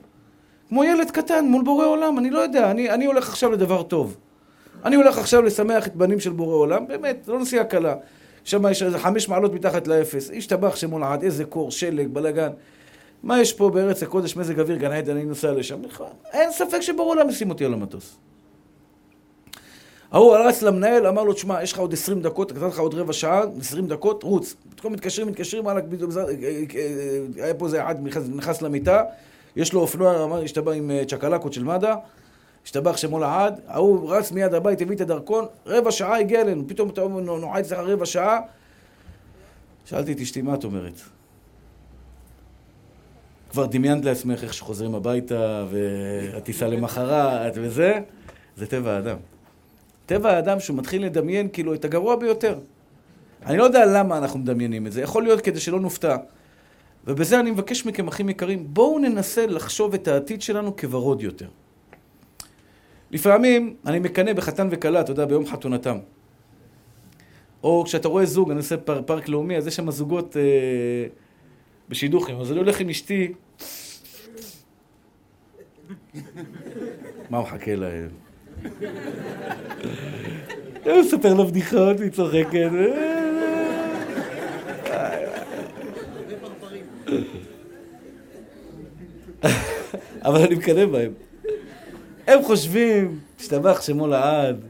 [0.70, 4.18] כמו ילד קטן מול בורא עולם, אני לא יודע, אני, אני הולך עכשיו לדבר טוב.
[4.86, 7.96] אני הולך עכשיו לשמח את בנים של בורא עולם, באמת, לא נסיעה קלה.
[8.44, 12.50] שם יש איזה חמש מעלות מתחת לאפס, איש טבח שמו לעד, איזה קור, שלג, בלאגן.
[13.24, 15.82] מה יש פה בארץ הקודש, מזג אוויר, גן עדן, אני נוסע לשם.
[15.82, 16.10] נכון.
[16.34, 18.16] אין ספק שבורא עולם ישים אותי על המטוס.
[20.12, 23.14] ההוא רץ למנהל, אמר לו, תשמע, יש לך עוד עשרים דקות, נתן לך עוד רבע
[23.14, 24.56] שעה, עשרים דקות, רוץ.
[24.76, 27.96] פתאום מתקשרים, מתקשרים, אה, אה, היה פה איזה אחד
[28.36, 29.04] נכנס למיטה,
[29.56, 31.96] יש לו אופנוע, אמר, השתבח עם אה, צ'קלקות של מד"א,
[32.66, 36.90] השתבח שמו לעד, ההוא רץ מיד הבית, הביא את הדרכון, רבע שעה הגיע אלינו, פתאום
[36.90, 38.40] אתה נועד אצלך רבע שעה.
[39.86, 41.02] שאלתי את אשתי, מה את אומרת?
[43.52, 48.00] כבר דמיינת לעצמך איך שחוזרים הביתה, והטיסה למחרת, וזה,
[48.58, 49.18] זה טבע האדם.
[50.06, 52.60] טבע האדם שהוא מתחיל לדמיין כאילו את הגרוע ביותר.
[53.46, 56.18] אני לא יודע למה אנחנו מדמיינים את זה, יכול להיות כדי שלא נופתע.
[57.08, 61.48] ובזה אני מבקש מכם, אחים יקרים, בואו ננסה לחשוב את העתיד שלנו כוורוד יותר.
[63.12, 65.98] לפעמים אני מקנא בחתן וכלה, אתה יודע, ביום חתונתם.
[67.64, 70.42] או כשאתה רואה זוג, אני עושה פאר, פארק לאומי, אז יש שם זוגות אה,
[71.90, 72.40] בשידוכים.
[72.40, 73.34] אז אני הולך עם אשתי.
[77.30, 78.10] מה מחכה להם?
[80.86, 82.70] הוא מספר לו בדיחות, היא צוחקת.
[90.26, 91.12] אבל אני מקנא בהם.
[92.28, 94.62] הם חושבים, השתבח שמו לעד.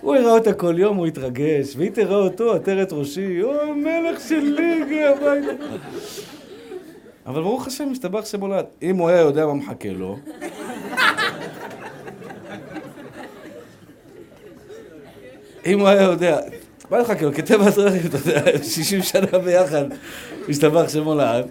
[0.00, 4.82] הוא יראה אותה כל יום, הוא יתרגש, והיא תראה אותו, עטרת ראשי, אוי, מלך שלי,
[4.82, 5.64] הגיע הביתה.
[7.26, 8.66] אבל ברוך השם, השתבח שמו לעד.
[8.82, 10.18] אם הוא היה יודע מה מחכה לו...
[15.66, 16.38] אם הוא היה יודע,
[16.90, 19.84] מה לך כאילו, כטבע הדרכים, אתה יודע, 60 שנה ביחד,
[20.48, 21.44] השתבח שמו לעד.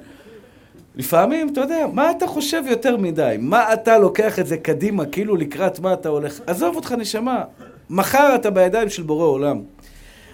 [0.95, 3.35] לפעמים, אתה יודע, מה אתה חושב יותר מדי?
[3.39, 6.39] מה אתה לוקח את זה קדימה, כאילו לקראת מה אתה הולך?
[6.47, 7.43] עזוב אותך, נשמה.
[7.89, 9.61] מחר אתה בידיים של בורא עולם.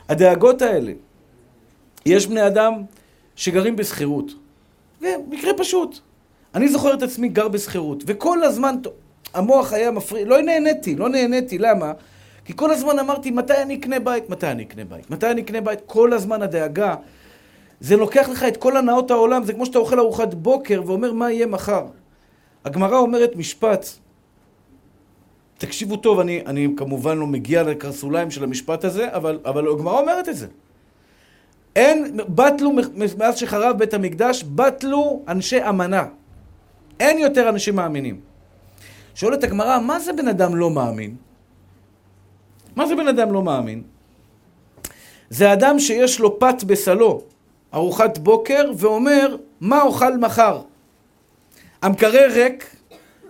[0.10, 0.92] הדאגות האלה,
[2.06, 2.74] יש בני אדם
[3.36, 4.32] שגרים בשכירות.
[5.02, 6.00] ומקרה פשוט.
[6.56, 8.76] אני זוכר את עצמי גר בשכירות, וכל הזמן
[9.34, 11.92] המוח היה מפריע, לא נהניתי, לא נהניתי, למה?
[12.46, 14.30] כי כל הזמן אמרתי, מתי אני אקנה בית?
[14.30, 15.12] מתי אני אקנה בית?
[15.12, 15.80] מתי אני אקנה בית?
[15.86, 16.96] כל הזמן הדאגה.
[17.80, 21.32] זה לוקח לך את כל הנאות העולם, זה כמו שאתה אוכל ארוחת בוקר ואומר מה
[21.32, 21.86] יהיה מחר.
[22.66, 23.86] הגמרא אומרת משפט,
[25.58, 30.30] תקשיבו טוב, אני, אני כמובן לא מגיע לקרסוליים של המשפט הזה, אבל, אבל הגמרא אומרת
[30.30, 30.48] את זה.
[31.76, 32.72] אין, בטלו,
[33.18, 36.06] מאז שחרב בית המקדש, בטלו אנשי אמנה.
[37.00, 38.20] אין יותר אנשים מאמינים.
[39.16, 41.16] שואלת הגמרא, מה זה בן אדם לא מאמין?
[42.76, 43.84] מה זה בן אדם לא מאמין?
[45.30, 47.22] זה אדם שיש לו פת בסלו,
[47.74, 50.62] ארוחת בוקר, ואומר, מה אוכל מחר?
[51.82, 52.76] המקרר ריק,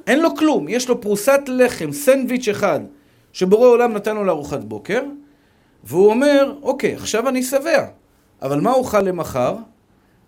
[0.08, 2.80] אין לו כלום, יש לו פרוסת לחם, סנדוויץ' אחד,
[3.34, 5.04] שבורא עולם נתן לו לארוחת בוקר,
[5.84, 7.86] והוא אומר, אוקיי, עכשיו אני שבע,
[8.42, 9.56] אבל מה אוכל למחר?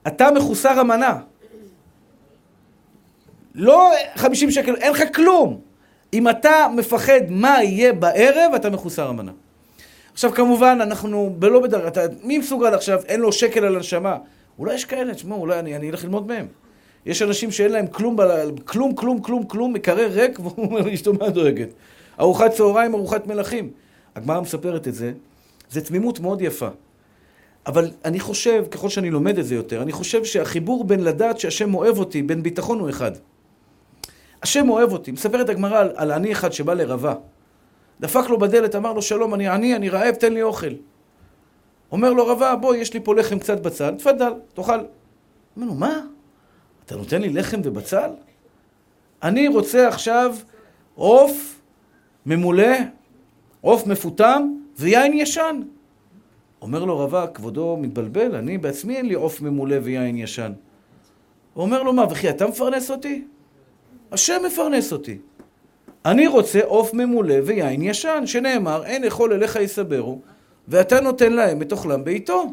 [0.08, 1.20] אתה מחוסר המנה.
[3.56, 5.60] לא 50 שקל, אין לך כלום.
[6.14, 9.32] אם אתה מפחד מה יהיה בערב, אתה מחוסר המנה.
[10.20, 14.18] עכשיו כמובן, אנחנו בלא בדרגה, מי מסוגל עכשיו, אין לו שקל על הנשמה?
[14.60, 16.48] אולי יש כאלה, תשמעו, אולי אני, אני אלך ללמוד מהם.
[17.06, 18.18] יש אנשים שאין להם כלום,
[18.66, 21.68] כלום, כלום, כלום, כלום, מקרר ריק, והוא אומר לאשתו מה דואגת?
[22.20, 23.72] ארוחת צהריים, ארוחת מלכים.
[24.16, 25.12] הגמרא מספרת את זה,
[25.72, 26.70] זו תמימות מאוד יפה.
[27.68, 31.74] אבל אני חושב, ככל שאני לומד את זה יותר, אני חושב שהחיבור בין לדעת שהשם
[31.74, 33.12] אוהב אותי, בין ביטחון הוא אחד.
[34.44, 35.12] השם אוהב אותי.
[35.12, 37.14] מספרת הגמרא על, על עני אחד שבא לרבה.
[38.02, 40.74] דפק לו בדלת, אמר לו, שלום, אני עני, אני רעב, תן לי אוכל.
[41.92, 44.80] אומר לו, רבה, בוא, יש לי פה לחם קצת בצל, תפדל, תאכל.
[45.56, 46.02] אומר לו, מה?
[46.86, 48.10] אתה נותן לי לחם ובצל?
[49.24, 50.36] אני רוצה עכשיו
[50.96, 51.62] עוף
[52.26, 52.76] ממולא,
[53.62, 55.62] עוף מפוטם ויין ישן.
[56.62, 60.52] אומר לו רבה, כבודו מתבלבל, אני בעצמי אין לי עוף ממולא ויין ישן.
[61.54, 63.26] הוא אומר לו, מה, וכי אתה מפרנס אותי?
[64.12, 65.18] השם מפרנס אותי.
[66.06, 70.20] אני רוצה עוף ממולא ויין ישן, שנאמר, אין אכול אליך יסברו,
[70.68, 72.46] ואתה נותן להם את אוכלם בעיתו.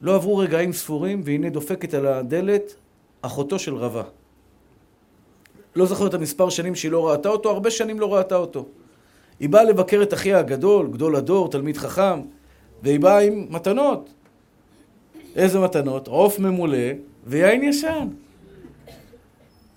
[0.00, 2.74] לא עברו רגעים ספורים, והנה דופקת על הדלת
[3.22, 4.02] אחותו של רבה.
[5.76, 8.66] לא זוכר את המספר שנים שהיא לא ראתה אותו, הרבה שנים לא ראתה אותו.
[9.40, 12.20] היא באה לבקר את אחיה הגדול, גדול הדור, תלמיד חכם,
[12.82, 14.10] והיא באה עם מתנות.
[15.36, 16.08] איזה מתנות?
[16.08, 16.78] עוף ממולא
[17.26, 18.08] ויין ישן.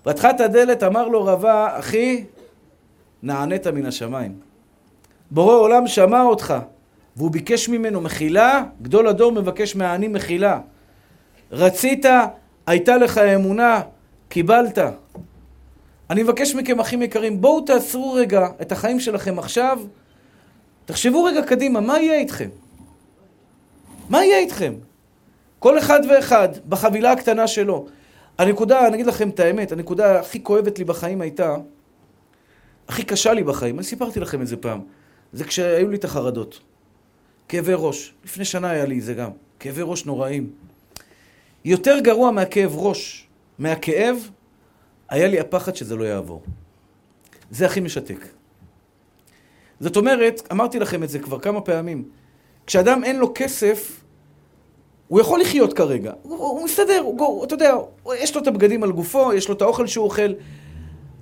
[0.04, 2.24] פתחה את הדלת, אמר לו רבה, אחי,
[3.22, 4.34] נענית מן השמיים.
[5.30, 6.54] בורא עולם שמע אותך,
[7.16, 10.60] והוא ביקש ממנו מחילה, גדול הדור מבקש מהעני מחילה.
[11.52, 12.04] רצית,
[12.66, 13.80] הייתה לך אמונה,
[14.28, 14.78] קיבלת.
[16.10, 19.80] אני מבקש מכם, אחים יקרים, בואו תעצרו רגע את החיים שלכם עכשיו,
[20.84, 22.48] תחשבו רגע קדימה, מה יהיה איתכם?
[24.08, 24.74] מה יהיה איתכם?
[25.58, 27.86] כל אחד ואחד בחבילה הקטנה שלו.
[28.38, 31.56] הנקודה, אני אגיד לכם את האמת, הנקודה הכי כואבת לי בחיים הייתה,
[32.88, 34.80] הכי קשה לי בחיים, אני סיפרתי לכם את זה פעם,
[35.32, 36.60] זה כשהיו לי את החרדות.
[37.48, 38.14] כאבי ראש.
[38.24, 39.30] לפני שנה היה לי זה גם.
[39.60, 40.50] כאבי ראש נוראים.
[41.64, 43.26] יותר גרוע מהכאב ראש,
[43.58, 44.16] מהכאב,
[45.08, 46.42] היה לי הפחד שזה לא יעבור.
[47.50, 48.26] זה הכי משתק.
[49.80, 52.08] זאת אומרת, אמרתי לכם את זה כבר כמה פעמים,
[52.66, 54.03] כשאדם אין לו כסף,
[55.08, 56.12] הוא יכול לחיות כרגע.
[56.22, 57.74] הוא, הוא מסתדר, הוא, הוא, אתה יודע,
[58.14, 60.32] יש לו את הבגדים על גופו, יש לו את האוכל שהוא אוכל,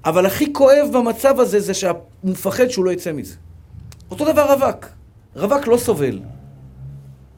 [0.05, 1.93] אבל הכי כואב במצב הזה זה שהוא
[2.25, 3.35] מפחד שהוא לא יצא מזה.
[4.11, 4.87] אותו דבר רווק.
[5.37, 6.21] רווק לא סובל.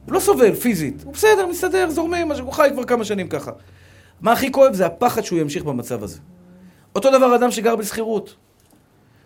[0.05, 1.03] הוא לא סובל פיזית.
[1.03, 3.51] הוא בסדר, מסתדר, זורמים, הוא חי כבר כמה שנים ככה.
[4.21, 6.19] מה הכי כואב זה הפחד שהוא ימשיך במצב הזה.
[6.95, 8.35] אותו דבר אדם שגר בשכירות.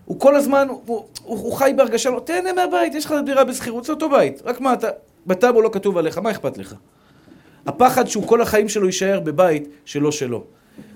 [0.05, 3.83] הוא כל הזמן, הוא, הוא, הוא חי בהרגשה, לא, תהנה מהבית, יש לך דירה בשכירות,
[3.83, 4.41] זה אותו בית.
[4.45, 4.87] רק מה, אתה,
[5.27, 6.75] בטאבו לא כתוב עליך, מה אכפת לך?
[7.65, 10.43] הפחד שהוא כל החיים שלו יישאר בבית שלא שלו.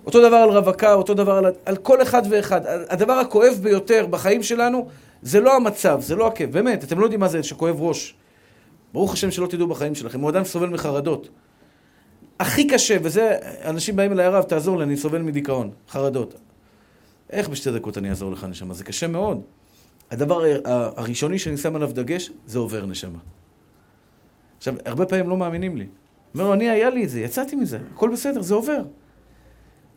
[0.06, 2.62] אותו דבר על רווקה, אותו דבר על, על כל אחד ואחד.
[2.90, 4.88] הדבר הכואב ביותר בחיים שלנו
[5.22, 6.52] זה לא המצב, זה לא הכאב.
[6.52, 8.16] באמת, אתם לא יודעים מה זה שכואב ראש.
[8.94, 10.20] ברוך השם שלא תדעו בחיים שלכם.
[10.20, 11.30] הוא אדם סובל מחרדות.
[12.40, 16.36] הכי קשה, וזה, אנשים באים אליי, הרב, תעזור לי, אני סובל מדיכאון, חרדות.
[17.30, 18.74] איך בשתי דקות אני אעזור לך, נשמה?
[18.74, 19.42] זה קשה מאוד.
[20.12, 23.20] הדבר הראשוני שאני שם עליו דגש, זה עובר, נשמה.
[24.58, 25.88] עכשיו, הרבה פעמים לא מאמינים לי.
[26.34, 28.82] אומר לו, אני, היה לי את זה, יצאתי מזה, הכל בסדר, זה עובר.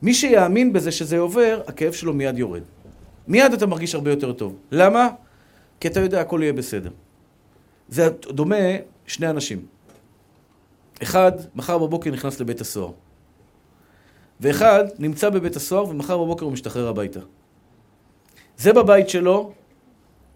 [0.03, 2.63] מי שיאמין בזה שזה עובר, הכאב שלו מיד יורד.
[3.29, 4.57] מיד אתה מרגיש הרבה יותר טוב.
[4.73, 5.09] למה?
[5.81, 6.91] כי אתה יודע, הכל יהיה בסדר.
[7.89, 8.57] זה דומה
[9.07, 9.67] שני אנשים.
[11.03, 12.93] אחד, מחר בבוקר נכנס לבית הסוהר.
[14.41, 17.21] ואחד נמצא בבית הסוהר ומחר בבוקר הוא משתחרר הביתה.
[18.57, 19.53] זה בבית שלו,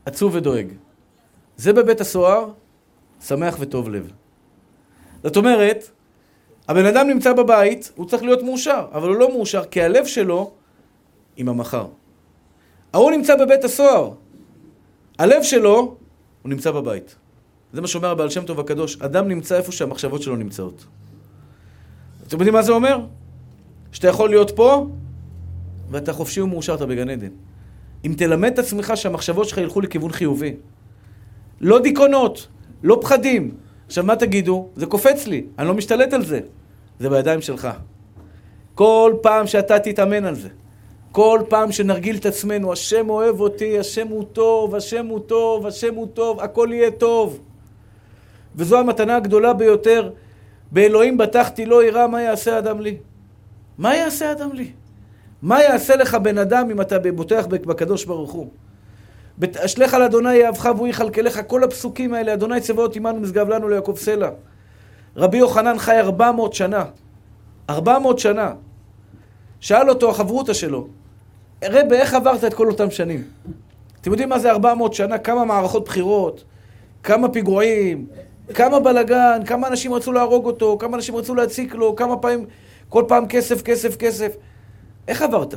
[0.05, 0.67] עצוב ודואג.
[1.57, 2.51] זה בבית הסוהר,
[3.21, 4.13] שמח וטוב לב.
[5.25, 5.91] זאת אומרת,
[6.69, 10.51] הבן אדם נמצא בבית, הוא צריך להיות מאושר, אבל הוא לא מאושר כי הלב שלו
[11.37, 11.87] עם המחר.
[12.93, 14.11] ההוא נמצא בבית הסוהר,
[15.19, 15.95] הלב שלו,
[16.43, 17.17] הוא נמצא בבית.
[17.73, 20.85] זה מה שאומר הבעל שם טוב הקדוש, אדם נמצא איפה שהמחשבות שלו נמצאות.
[22.27, 22.99] אתם יודעים מה זה אומר?
[23.93, 24.87] שאתה יכול להיות פה,
[25.91, 27.29] ואתה חופשי ומאושר, אתה בגן עדן.
[28.05, 30.57] אם תלמד את עצמך שהמחשבות שלך ילכו לכיוון חיובי.
[31.61, 32.47] לא דיכאונות,
[32.83, 33.55] לא פחדים.
[33.91, 34.69] עכשיו, מה תגידו?
[34.77, 36.41] זה קופץ לי, אני לא משתלט על זה.
[37.01, 37.69] זה בידיים שלך.
[38.75, 40.49] כל פעם שאתה תתאמן על זה,
[41.13, 45.95] כל פעם שנרגיל את עצמנו, השם אוהב אותי, השם הוא טוב, השם הוא טוב, השם
[45.95, 47.41] הוא טוב, הכל יהיה טוב.
[48.57, 50.11] וזו המתנה הגדולה ביותר.
[50.73, 52.97] באלוהים בטחתי לא יראה מה יעשה אדם לי.
[53.79, 54.71] מה יעשה אדם לי?
[55.43, 58.51] מה יעשה לך בן אדם אם אתה בוטח בקדוש ברוך הוא?
[59.65, 61.41] אשליך על אדוני יאהבך והוא יכלכלך.
[61.47, 64.31] כל הפסוקים האלה, אדוני צבאות עמנו משגב לנו ליעקב סלע.
[65.17, 66.85] רבי יוחנן חי ארבע מאות שנה.
[67.71, 68.53] ארבע מאות שנה.
[69.61, 70.87] שאל אותו החברותא שלו,
[71.65, 73.25] רבי, איך עברת את כל אותם שנים?
[74.01, 75.19] אתם יודעים מה זה ארבע מאות שנה?
[75.19, 76.45] כמה מערכות בחירות,
[77.03, 78.07] כמה פיגועים,
[78.55, 82.47] כמה בלאגן, כמה אנשים רצו להרוג אותו, כמה אנשים רצו להציק לו, כמה פעמים,
[82.89, 84.37] כל פעם כסף, כסף, כסף.
[85.09, 85.55] איך עברת?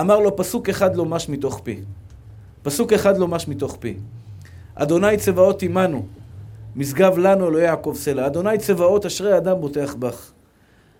[0.00, 1.80] אמר לו, פסוק אחד לא מש מתוך פי.
[2.64, 3.94] פסוק אחד לא מש מתוך פי.
[4.74, 6.06] אדוני צבאות עמנו,
[6.76, 8.26] משגב לנו אלוהי יעקב סלע.
[8.26, 10.30] אדוני צבאות אשרי אדם בוטח בך.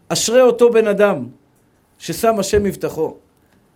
[0.08, 1.26] אשרי אותו בן אדם
[1.98, 3.14] ששם השם מבטחו.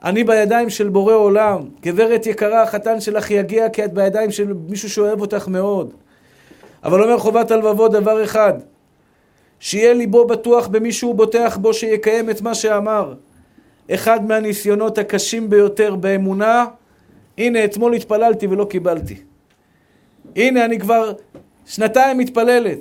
[0.05, 1.61] אני בידיים של בורא עולם.
[1.82, 5.93] גברת יקרה, החתן שלך יגיע כי את בידיים של מישהו שאוהב אותך מאוד.
[6.84, 8.53] אבל אומר חובת הלבבות דבר אחד,
[9.61, 13.14] שיהיה ליבו בטוח במי שהוא בוטח בו שיקיים את מה שאמר.
[13.91, 16.64] אחד מהניסיונות הקשים ביותר באמונה,
[17.39, 19.16] הנה אתמול התפללתי ולא קיבלתי.
[20.36, 21.12] הנה אני כבר
[21.66, 22.78] שנתיים מתפללת.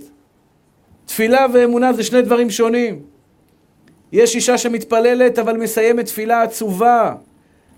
[1.06, 3.02] תפילה ואמונה זה שני דברים שונים.
[4.12, 7.14] יש אישה שמתפללת אבל מסיימת תפילה עצובה.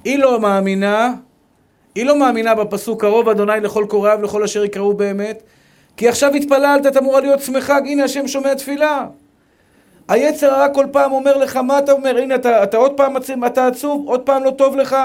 [0.04, 1.14] היא לא מאמינה,
[1.96, 5.44] היא לא מאמינה בפסוק קרוב אדוני לכל קוראיו לכל אשר יקראו באמת,
[5.98, 9.08] כי עכשיו התפללת, את אמורה להיות שמחה, הנה השם שומע תפילה.
[10.08, 12.18] היצר הרע כל פעם אומר לך, מה אתה אומר?
[12.18, 13.16] הנה, אתה, אתה עוד פעם
[13.46, 14.96] אתה עצוב, עוד פעם לא טוב לך.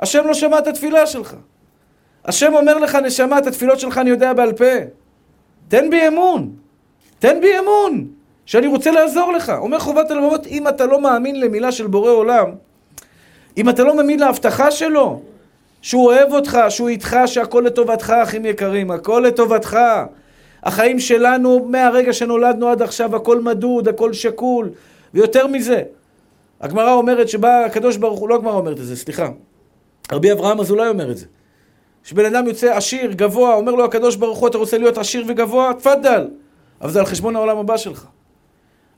[0.00, 1.36] השם לא שמע את התפילה שלך.
[2.24, 4.74] השם אומר לך, נשמה, את התפילות שלך אני יודע בעל פה.
[5.68, 6.50] תן בי אמון.
[7.18, 8.06] תן בי אמון.
[8.46, 9.52] שאני רוצה לעזור לך.
[9.58, 12.50] אומר חובת הלבבות, אם אתה לא מאמין למילה של בורא עולם,
[13.56, 15.22] אם אתה לא מאמין להבטחה שלו,
[15.82, 19.78] שהוא אוהב אותך, שהוא איתך, שהכל לטובתך, אחים יקרים, הכל לטובתך.
[20.62, 24.70] החיים שלנו, מהרגע שנולדנו עד עכשיו, הכל מדוד, הכל שקול,
[25.14, 25.82] ויותר מזה.
[26.60, 29.28] הגמרא אומרת שבא הקדוש ברוך הוא, לא הגמרא אומרת את זה, סליחה.
[30.12, 31.26] רבי אברהם אזולאי אומר את זה.
[32.04, 35.72] שבן אדם יוצא עשיר, גבוה, אומר לו הקדוש ברוך הוא, אתה רוצה להיות עשיר וגבוה?
[35.78, 36.28] תפאדל.
[36.80, 38.06] אבל זה על חשבון העולם הבא שלך.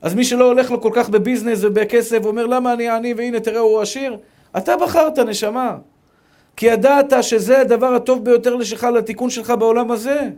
[0.01, 3.59] אז מי שלא הולך לו כל כך בביזנס ובכסף, אומר למה אני עני והנה תראה
[3.59, 4.17] הוא עשיר,
[4.57, 5.77] אתה בחרת נשמה.
[6.55, 10.29] כי ידעת שזה הדבר הטוב ביותר לשך לתיקון שלך בעולם הזה.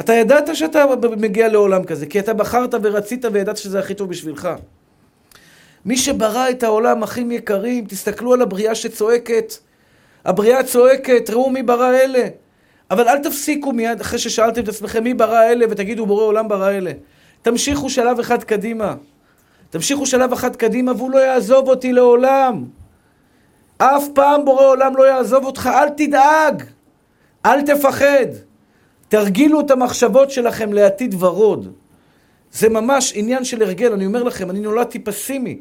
[0.00, 0.84] אתה ידעת שאתה
[1.16, 4.48] מגיע לעולם כזה, כי אתה בחרת ורצית וידעת שזה הכי טוב בשבילך.
[5.84, 9.54] מי שברא את העולם, אחים יקרים, תסתכלו על הבריאה שצועקת.
[10.26, 12.28] הבריאה צועקת, ראו מי ברא אלה.
[12.90, 16.70] אבל אל תפסיקו מיד אחרי ששאלתם את עצמכם מי ברא אלה ותגידו בורא עולם ברא
[16.70, 16.92] אלה.
[17.42, 18.94] תמשיכו שלב אחד קדימה.
[19.70, 22.64] תמשיכו שלב אחד קדימה והוא לא יעזוב אותי לעולם.
[23.78, 26.62] אף פעם בורא עולם לא יעזוב אותך, אל תדאג,
[27.46, 28.26] אל תפחד.
[29.08, 31.72] תרגילו את המחשבות שלכם לעתיד ורוד.
[32.52, 35.60] זה ממש עניין של הרגל, אני אומר לכם, אני נולדתי פסימי.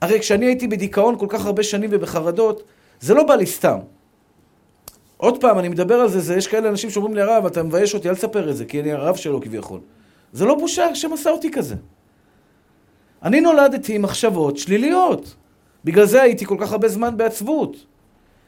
[0.00, 2.62] הרי כשאני הייתי בדיכאון כל כך הרבה שנים ובחרדות,
[3.00, 3.78] זה לא בא לי סתם.
[5.16, 7.94] עוד פעם, אני מדבר על זה, זה יש כאלה אנשים שאומרים לי, הרב, אתה מבייש
[7.94, 9.80] אותי, אל תספר את זה, כי אני הרב שלו כביכול.
[10.32, 11.74] זה לא בושה שמסע אותי כזה.
[13.22, 15.34] אני נולדתי עם מחשבות שליליות.
[15.84, 17.76] בגלל זה הייתי כל כך הרבה זמן בעצבות.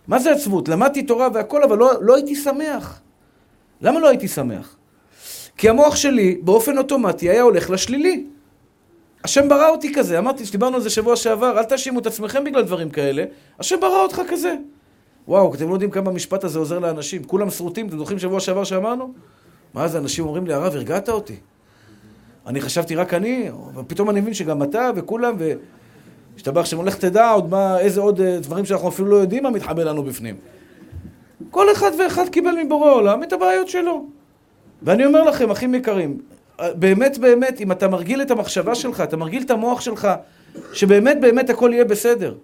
[0.09, 0.69] מה זה עצבות?
[0.69, 3.01] למדתי תורה והכל, אבל לא, לא הייתי שמח.
[3.81, 4.77] למה לא הייתי שמח?
[5.57, 8.25] כי המוח שלי באופן אוטומטי היה הולך לשלילי.
[9.25, 12.63] השם ברא אותי כזה, אמרתי, דיברנו על זה שבוע שעבר, אל תאשימו את עצמכם בגלל
[12.63, 13.25] דברים כאלה,
[13.59, 14.55] השם ברא אותך כזה.
[15.29, 17.25] וואו, אתם לא יודעים כמה המשפט הזה עוזר לאנשים.
[17.25, 19.13] כולם שרוטים, אתם זוכרים שבוע שעבר שאמרנו?
[19.75, 21.37] מה זה, אנשים אומרים לי, הרב, הרגעת אותי.
[22.47, 25.37] אני חשבתי רק אני, ופתאום אני מבין שגם אתה וכולם,
[26.35, 29.51] והשתבח שם הולך תדע עוד מה, איזה עוד אה, דברים שאנחנו אפילו לא יודעים מה
[29.51, 30.37] מתחבא לנו בפנים.
[31.51, 34.05] כל אחד ואחד קיבל מבורא עולם את הבעיות שלו.
[34.83, 36.19] ואני אומר לכם, אחים יקרים,
[36.75, 40.09] באמת באמת, אם אתה מרגיל את המחשבה שלך, אתה מרגיל את המוח שלך,
[40.73, 42.35] שבאמת באמת הכל יהיה בסדר.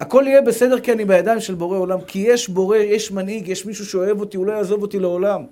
[0.00, 3.66] הכל יהיה בסדר כי אני בידיים של בורא עולם, כי יש בורא, יש מנהיג, יש
[3.66, 5.44] מישהו שאוהב אותי, הוא לא יעזוב אותי לעולם.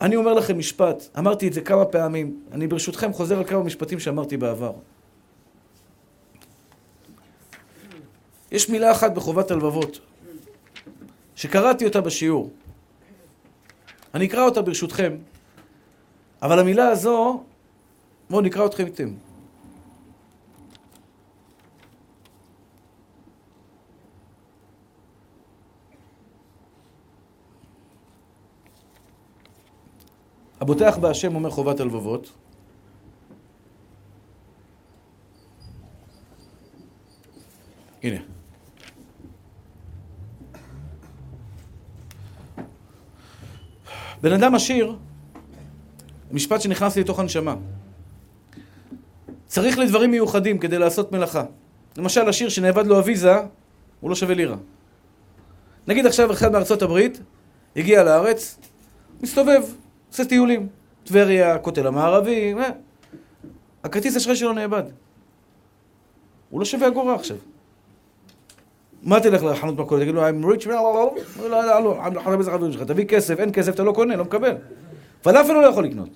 [0.00, 4.00] אני אומר לכם משפט, אמרתי את זה כמה פעמים, אני ברשותכם חוזר על כמה משפטים
[4.00, 4.72] שאמרתי בעבר.
[8.52, 9.98] יש מילה אחת בחובת הלבבות,
[11.34, 12.50] שקראתי אותה בשיעור.
[14.14, 15.16] אני אקרא אותה ברשותכם,
[16.42, 17.42] אבל המילה הזו,
[18.30, 19.08] בואו נקרא אתכם איתם.
[30.62, 32.32] הבוטח בהשם אומר חובת הלבבות.
[38.02, 38.20] הנה.
[44.22, 44.96] בן אדם עשיר,
[46.32, 47.54] משפט שנכנס לי לתוך הנשמה.
[49.46, 51.44] צריך לדברים מיוחדים כדי לעשות מלאכה.
[51.96, 53.34] למשל, עשיר שנאבד לו אביזה,
[54.00, 54.56] הוא לא שווה לירה.
[55.86, 57.20] נגיד עכשיו אחד מארצות הברית,
[57.76, 58.58] הגיע לארץ,
[59.22, 59.62] מסתובב,
[60.12, 60.66] עושה טיולים.
[61.04, 62.68] טבריה, הכותל המערבי, מה?
[63.84, 64.82] הכרטיס אשראי שלו נאבד.
[66.50, 67.36] הוא לא שווה אגורה עכשיו.
[69.02, 70.02] מה תלך לחנות מכולת?
[70.02, 71.04] תגיד לו, I'm rich, לא,
[71.50, 74.54] לא, לא, תביא כסף, אין כסף, אתה לא קונה, לא מקבל.
[75.22, 76.08] פלאפל הוא לא יכול לקנות.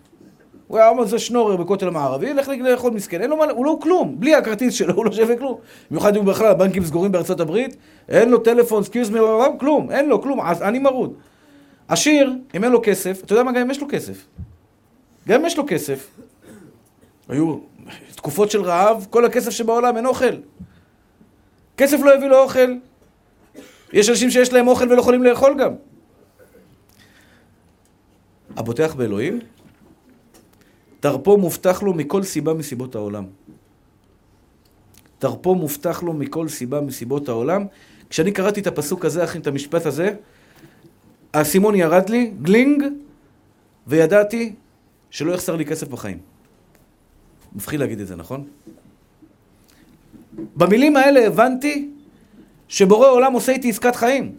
[0.67, 3.79] הוא היה אומר, זה שנורר בכותל המערבי, לך לאכול מסכן, אין לו מה, הוא לא
[3.83, 5.59] כלום, בלי הכרטיס שלו הוא לא שווה כלום.
[5.91, 7.77] במיוחד אם בכלל הבנקים סגורים בארצות הברית,
[8.09, 9.19] אין לו טלפון, excuse me,
[9.59, 11.15] כלום, אין לו, כלום, עני מרוד.
[11.89, 14.27] עשיר, אם אין לו כסף, אתה יודע מה, גם אם יש לו כסף.
[15.29, 16.11] גם אם יש לו כסף,
[17.29, 17.59] היו
[18.15, 20.37] תקופות של רעב, כל הכסף שבעולם אין אוכל.
[21.77, 22.75] כסף לא הביא לו אוכל,
[23.93, 25.73] יש אנשים שיש להם אוכל ולא יכולים לאכול גם.
[28.57, 29.41] הבוטח באלוהים,
[31.01, 33.25] תרפו מובטח לו מכל סיבה מסיבות העולם.
[35.19, 37.67] תרפו מובטח לו מכל סיבה מסיבות העולם.
[38.11, 40.15] כשאני קראתי את הפסוק הזה, אחי, את המשפט הזה,
[41.37, 42.85] האסימון ירד לי, גלינג,
[43.87, 44.53] וידעתי
[45.11, 46.19] שלא יחסר לי כסף בחיים.
[47.53, 48.45] מפחיד להגיד את זה, נכון?
[50.57, 51.89] במילים האלה הבנתי
[52.69, 54.35] שבורא עולם עושה איתי עסקת חיים.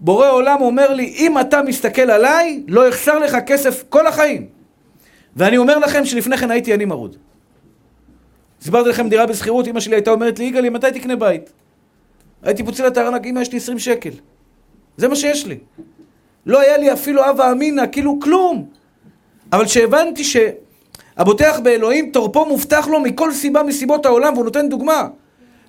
[0.00, 4.46] בורא עולם אומר לי, אם אתה מסתכל עליי, לא יחסר לך כסף כל החיים.
[5.36, 7.16] ואני אומר לכם שלפני כן הייתי אני מרוד.
[8.60, 11.52] סיפרתי לכם דירה בשכירות, אמא שלי הייתה אומרת לי, יגאלי, מתי תקנה בית?
[12.42, 14.10] הייתי פוצל את הארנק, אמא, יש לי 20 שקל.
[14.96, 15.58] זה מה שיש לי.
[16.46, 18.66] לא היה לי אפילו הווה אמינא, כאילו כלום.
[19.52, 25.08] אבל כשהבנתי שהבוטח באלוהים, תורפו מובטח לו מכל סיבה מסיבות העולם, והוא נותן דוגמה.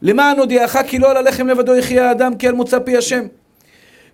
[0.02, 3.26] למען הודיעך כי לא על הלחם לבדו יחיה האדם, כי על מוצא פי השם.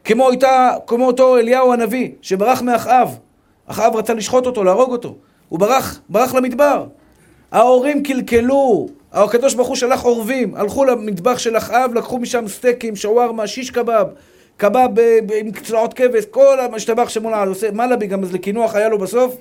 [0.03, 3.17] כמו, איתה, כמו אותו אליהו הנביא, שברח מאחאב.
[3.67, 5.15] אחאב רצה לשחוט אותו, להרוג אותו.
[5.49, 6.85] הוא ברח, ברח למדבר.
[7.51, 13.47] ההורים קלקלו, הקדוש ברוך הוא שלח עורבים, הלכו למטבח של אחאב, לקחו משם סטייקים, שווארמה,
[13.47, 14.05] שיש קבב,
[14.57, 14.89] קבב
[15.39, 19.35] עם צלעות כבש, כל המשתבח שמולה, עושה מלאבי, גם אז לקינוח היה לו בסוף.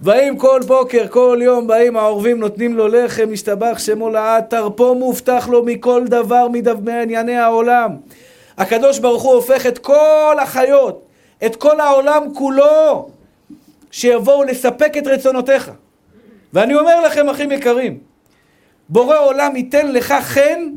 [0.00, 5.48] באים כל בוקר, כל יום, באים העורבים, נותנים לו לחם, משתבח שמו לעד, תרפו מובטח
[5.48, 6.46] לו מכל דבר
[6.84, 7.90] מענייני העולם.
[8.58, 11.04] הקדוש ברוך הוא הופך את כל החיות,
[11.46, 13.08] את כל העולם כולו,
[13.90, 15.70] שיבואו לספק את רצונותיך.
[16.52, 17.98] ואני אומר לכם, אחים יקרים,
[18.88, 20.68] בורא עולם ייתן לך חן,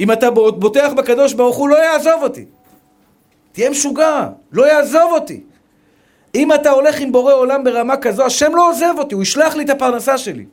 [0.00, 2.44] אם אתה בוטח בקדוש ברוך הוא, לא יעזוב אותי.
[3.52, 5.40] תהיה משוגע, לא יעזוב אותי.
[6.34, 9.64] אם אתה הולך עם בורא עולם ברמה כזו, השם לא עוזב אותי, הוא ישלח לי
[9.64, 10.46] את הפרנסה שלי.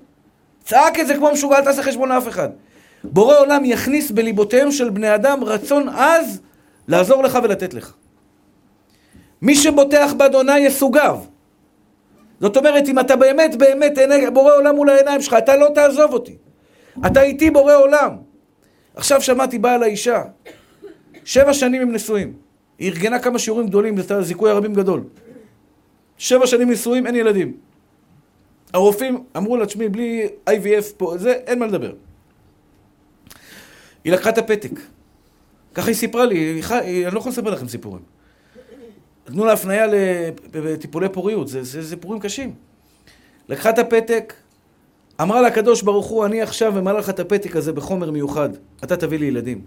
[0.64, 2.50] צעק את זה כמו משוגע, אל תעשה חשבון לאף אחד.
[3.04, 6.42] בורא עולם יכניס בליבותיהם של בני אדם רצון עז
[6.88, 7.94] לעזור לך ולתת לך.
[9.42, 11.20] מי שבוטח באדוני יסוגיו.
[12.42, 13.94] זאת אומרת, אם אתה באמת באמת
[14.34, 16.36] בורא עולם מול העיניים שלך, אתה לא תעזוב אותי.
[17.06, 18.27] אתה איתי בורא עולם.
[18.98, 20.24] עכשיו שמעתי בעל האישה,
[21.26, 22.34] שבע שנים הם נשואים.
[22.80, 25.04] היא ארגנה כמה שיעורים גדולים, זה זיכוי הרבים גדול.
[26.18, 27.58] שבע שנים נשואים, אין ילדים.
[28.74, 31.94] הרופאים אמרו לה, תשמעי, בלי IVF פה, זה, אין מה לדבר.
[34.04, 34.72] היא לקחה את הפתק.
[35.74, 38.02] ככה היא סיפרה לי, היא, היא, אני לא יכול לספר לכם סיפורים.
[39.30, 39.88] נתנו לה הפנייה
[40.54, 42.56] לטיפולי פוריות, זה סיפורים קשים.
[43.50, 44.34] לקחה את הפתק,
[45.22, 48.50] אמרה לקדוש ברוך הוא, אני עכשיו ממלא לך את הפתק הזה בחומר מיוחד,
[48.84, 49.62] אתה תביא לי ילדים.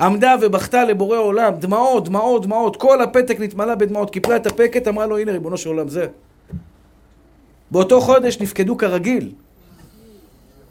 [0.00, 5.06] עמדה ובכתה לבורא עולם, דמעות, דמעות, דמעות, כל הפתק נתמלא בדמעות, קיפלה את הפקט, אמרה
[5.06, 6.06] לו, הנה ריבונו של עולם, זה.
[7.70, 9.32] באותו חודש נפקדו כרגיל.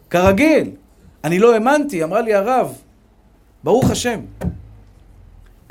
[0.09, 0.71] כרגיל.
[1.23, 2.73] אני לא האמנתי, אמרה לי הרב,
[3.63, 4.19] ברוך השם.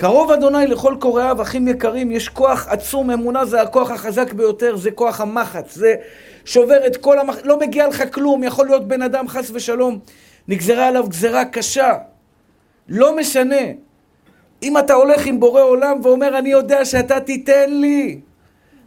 [0.00, 4.90] קרוב אדוני לכל קוראיו, אחים יקרים, יש כוח עצום, אמונה זה הכוח החזק ביותר, זה
[4.90, 5.94] כוח המחץ, זה
[6.44, 7.36] שובר את כל המח...
[7.44, 9.98] לא מגיע לך כלום, יכול להיות בן אדם חס ושלום,
[10.48, 11.94] נגזרה עליו גזרה קשה.
[12.88, 13.60] לא משנה.
[14.62, 18.20] אם אתה הולך עם בורא עולם ואומר, אני יודע שאתה תיתן לי,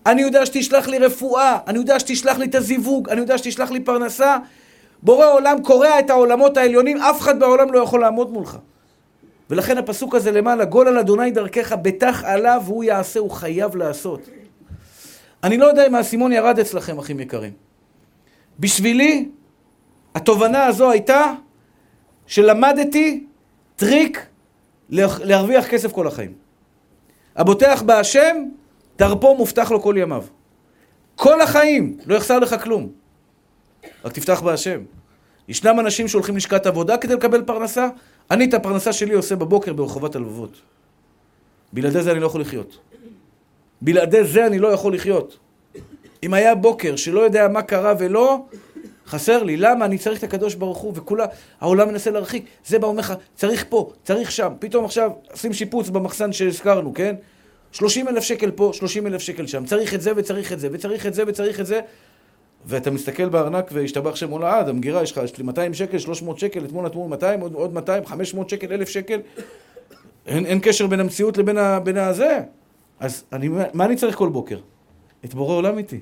[0.06, 3.80] אני יודע שתשלח לי רפואה, אני יודע שתשלח לי את הזיווג, אני יודע שתשלח לי
[3.80, 4.38] פרנסה,
[5.04, 8.58] בורא עולם קורע את העולמות העליונים, אף אחד בעולם לא יכול לעמוד מולך.
[9.52, 14.30] ולכן הפסוק הזה למעלה, גול על אדוני דרכך, בטח עליו והוא יעשה, הוא חייב לעשות.
[15.44, 17.54] אני לא יודע אם האסימון ירד אצלכם, אחים יקרים.
[18.60, 19.30] בשבילי,
[20.16, 21.34] התובנה הזו הייתה
[22.28, 23.26] שלמדתי
[23.76, 24.26] טריק
[24.90, 26.34] להרוויח כסף כל החיים.
[27.36, 28.36] הבוטח בהשם,
[28.98, 30.24] דרפו מובטח לו כל ימיו.
[31.16, 32.90] כל החיים, לא יחסר לך כלום.
[34.06, 34.82] רק תפתח בהשם.
[35.48, 37.88] ישנם אנשים שהולכים לשכת עבודה כדי לקבל פרנסה,
[38.32, 40.62] אני את הפרנסה שלי עושה בבוקר ברחובות הלבבות.
[41.74, 42.78] בלעדי זה אני לא יכול לחיות.
[43.82, 45.38] בלעדי זה אני לא יכול לחיות.
[46.24, 48.46] אם היה בוקר שלא יודע מה קרה ולא,
[49.08, 49.58] חסר לי.
[49.58, 49.86] למה?
[49.86, 51.26] אני צריך את הקדוש ברוך הוא, וכולה,
[51.62, 52.46] העולם מנסה להרחיק.
[52.66, 54.54] זה בא אומר לך, צריך פה, צריך שם.
[54.60, 57.16] פתאום עכשיו עושים שיפוץ במחסן שהזכרנו, כן?
[57.72, 59.66] 30 אלף שקל פה, 30 אלף שקל שם.
[59.66, 61.82] צריך את זה וצריך את זה, וצריך את זה וצריך את זה.
[62.66, 66.40] ואתה מסתכל בארנק והשתבח שם מול העד, המגירה יש לך, יש לי 200 שקל, 300
[66.40, 69.20] שקל, אתמול נתנו 200, עוד, עוד 200, 500 שקל, 1,000 שקל.
[70.28, 72.40] אין, אין קשר בין המציאות לבין ה, בין הזה.
[73.00, 74.60] אז אני, מה אני צריך כל בוקר?
[75.26, 76.00] את בורא עולם איתי.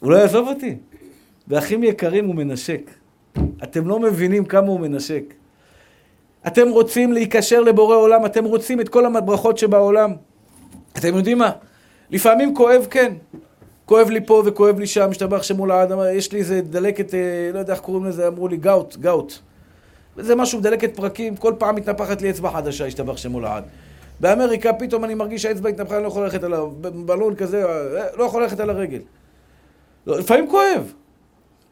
[0.00, 0.76] הוא לא יעזוב אותי.
[1.48, 2.90] ואחים יקרים, הוא מנשק.
[3.62, 5.34] אתם לא מבינים כמה הוא מנשק.
[6.46, 10.12] אתם רוצים להיקשר לבורא עולם, אתם רוצים את כל הברכות שבעולם.
[10.98, 11.50] אתם יודעים מה?
[12.10, 13.12] לפעמים כואב, כן.
[13.86, 17.58] כואב לי פה וכואב לי שם, משתבח שמול האדם, יש לי איזה דלקת, אה, לא
[17.58, 19.38] יודע איך קוראים לזה, אמרו לי גאוט, גאוט.
[20.16, 23.64] זה משהו מדלקת פרקים, כל פעם מתנפחת לי אצבע חדשה, השתבח שמו לעד.
[24.20, 27.64] באמריקה פתאום אני מרגיש שהאצבע התנפחה, אני לא יכול ללכת על הבלון כזה,
[28.16, 29.00] לא יכול ללכת על הרגל.
[30.06, 30.92] לא, לפעמים כואב.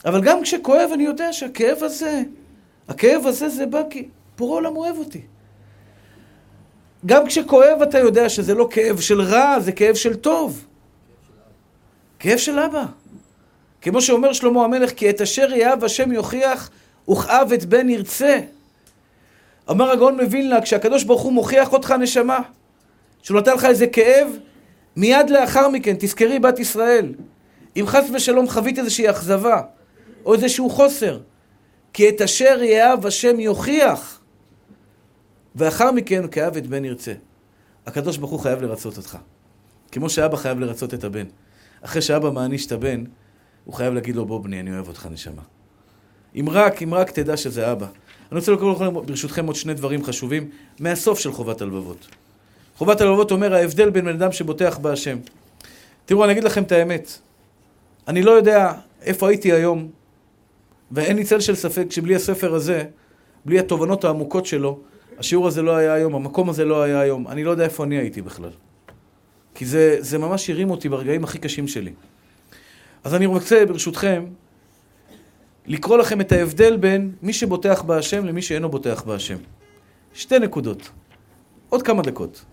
[0.04, 2.22] אבל גם כשכואב אני יודע שהכאב הזה,
[2.88, 5.20] הכאב הזה זה בא כי פורע עולם אוהב אותי.
[7.06, 10.66] גם כשכואב אתה יודע שזה לא כאב של רע, זה כאב של טוב.
[12.22, 12.84] כאב של אבא.
[13.80, 16.70] כמו שאומר שלמה המלך, כי את אשר יאהב השם יוכיח,
[17.10, 18.40] וכאב את בן ירצה.
[19.70, 22.38] אמר הגאון מווילנה, כשהקדוש ברוך הוא מוכיח אותך נשמה,
[23.22, 24.28] שהוא נתן לך איזה כאב,
[24.96, 27.14] מיד לאחר מכן, תזכרי בת ישראל,
[27.76, 29.62] אם חס ושלום חווית איזושהי אכזבה,
[30.24, 31.18] או איזשהו חוסר,
[31.92, 34.20] כי את אשר יאהב השם יוכיח,
[35.54, 37.12] ואחר מכן כאב את בן ירצה.
[37.86, 39.18] הקדוש ברוך הוא חייב לרצות אותך.
[39.92, 41.26] כמו שאבא חייב לרצות את הבן.
[41.82, 43.04] אחרי שאבא מעניש את הבן,
[43.64, 45.42] הוא חייב להגיד לו, בוא בני, אני אוהב אותך נשמה.
[46.34, 47.86] אם רק, אם רק תדע שזה אבא.
[48.32, 52.08] אני רוצה לקרוא לכם ברשותכם עוד שני דברים חשובים מהסוף של חובת הלבבות.
[52.76, 55.18] חובת הלבבות אומר ההבדל בין בן אדם שבוטח בהשם.
[56.04, 57.18] תראו, אני אגיד לכם את האמת.
[58.08, 58.72] אני לא יודע
[59.02, 59.88] איפה הייתי היום,
[60.92, 62.84] ואין לי צל של ספק שבלי הספר הזה,
[63.44, 64.78] בלי התובנות העמוקות שלו,
[65.18, 67.28] השיעור הזה לא היה היום, המקום הזה לא היה היום.
[67.28, 68.50] אני לא יודע איפה אני הייתי בכלל.
[69.54, 71.92] כי זה, זה ממש הרים אותי ברגעים הכי קשים שלי.
[73.04, 74.24] אז אני רוצה, ברשותכם,
[75.66, 79.36] לקרוא לכם את ההבדל בין מי שבוטח בהשם למי שאינו בוטח בהשם.
[80.14, 80.90] שתי נקודות.
[81.68, 82.44] עוד כמה דקות.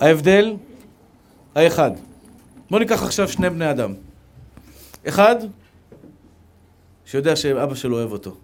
[0.00, 0.56] ההבדל
[1.54, 1.90] האחד.
[2.70, 3.94] בואו ניקח עכשיו שני בני אדם.
[5.08, 5.36] אחד,
[7.04, 8.36] שיודע שאבא שלו אוהב אותו.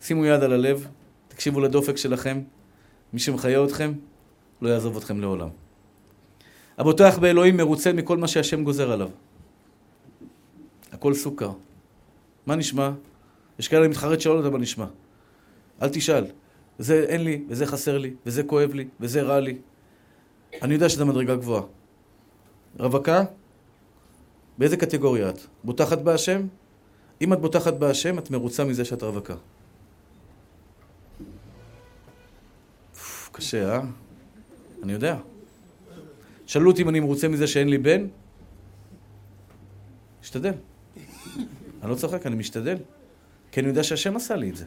[0.00, 0.86] שימו יד על הלב,
[1.28, 2.40] תקשיבו לדופק שלכם,
[3.12, 3.92] מי שמחיה אתכם,
[4.62, 5.48] לא יעזוב אתכם לעולם.
[6.78, 9.10] הבוטח באלוהים מרוצה מכל מה שהשם גוזר עליו.
[10.92, 11.50] הכל סוכר.
[12.46, 12.90] מה נשמע?
[13.58, 14.86] יש כאלה מתחרט שלא יודעת מה נשמע.
[15.82, 16.24] אל תשאל.
[16.78, 19.58] זה אין לי, וזה חסר לי, וזה כואב לי, וזה רע לי.
[20.62, 21.62] אני יודע שזו מדרגה גבוהה.
[22.78, 23.24] רווקה?
[24.58, 25.38] באיזה קטגוריה את?
[25.64, 26.46] בוטחת בהשם?
[27.20, 29.34] אם את בוטחת בהשם, את מרוצה מזה שאת רווקה.
[33.32, 33.80] קשה, אה?
[34.82, 35.16] אני יודע.
[36.46, 38.06] שאלו אותי אם אני מרוצה מזה שאין לי בן?
[40.22, 40.52] משתדל.
[41.82, 42.76] אני לא צוחק, אני משתדל.
[43.52, 44.64] כי אני יודע שהשם עשה לי את זה.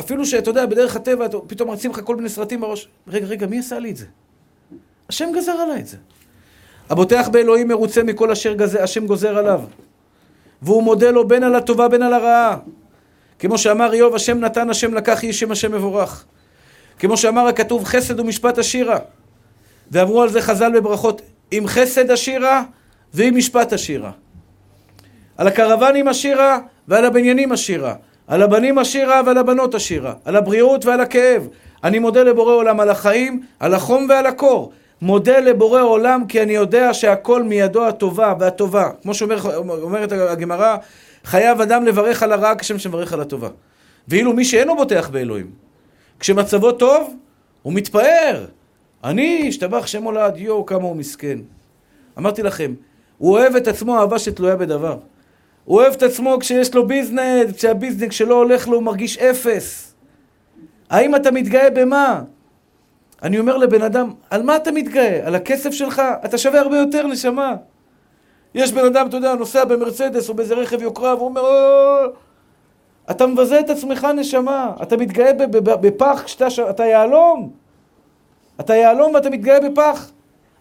[0.00, 2.88] אפילו שאתה יודע, בדרך הטבע, פתאום רצים לך כל מיני סרטים בראש.
[3.08, 4.06] רגע, רגע, מי עשה לי את זה?
[5.08, 5.96] השם גזר עליי את זה.
[6.90, 9.60] הבוטח באלוהים מרוצה מכל אשר גזר, השם גוזר עליו.
[10.62, 12.58] והוא מודה לו בין על הטובה בין על הרעה.
[13.38, 16.24] כמו שאמר איוב, השם נתן, השם לקח, יהי שם השם מבורך.
[16.98, 18.98] כמו שאמר הכתוב, חסד ומשפט עשירה.
[19.90, 22.62] ואמרו על זה חז"ל בברכות, עם חסד עשירה
[23.14, 24.10] ועם משפט עשירה.
[25.36, 27.94] על הקרוונים עשירה ועל הבניינים עשירה.
[28.32, 30.14] על הבנים עשירה ועל הבנות עשירה.
[30.24, 31.48] על הבריאות ועל הכאב.
[31.84, 34.72] אני מודה לבורא עולם על החיים, על החום ועל הקור.
[35.02, 38.90] מודה לבורא עולם כי אני יודע שהכל מידו הטובה והטובה.
[39.02, 40.76] כמו שאומרת הגמרא,
[41.24, 43.48] חייב אדם לברך על הרע כשם שמברך על הטובה.
[44.08, 45.50] ואילו מי שאינו בוטח באלוהים,
[46.20, 47.14] כשמצבו טוב,
[47.62, 48.46] הוא מתפאר.
[49.04, 51.38] אני, השתבח שם הולד, יואו, כמה הוא מסכן.
[52.18, 52.74] אמרתי לכם,
[53.18, 54.96] הוא אוהב את עצמו אהבה שתלויה בדבר.
[55.64, 59.94] הוא אוהב את עצמו כשיש לו ביזנס, כשהביזנס שלו הולך לו הוא מרגיש אפס.
[60.90, 62.22] האם אתה מתגאה במה?
[63.22, 65.20] אני אומר לבן אדם, על מה אתה מתגאה?
[65.26, 66.02] על הכסף שלך?
[66.24, 67.54] אתה שווה הרבה יותר, נשמה.
[68.54, 71.42] יש בן אדם, אתה יודע, נוסע במרצדס או באיזה רכב יוקרה, והוא אומר,
[73.10, 74.72] אתה מבזה את עצמך, נשמה.
[74.82, 77.50] אתה מתגאה בפח כשאתה יהלום.
[78.60, 80.10] אתה יהלום ואתה מתגאה בפח.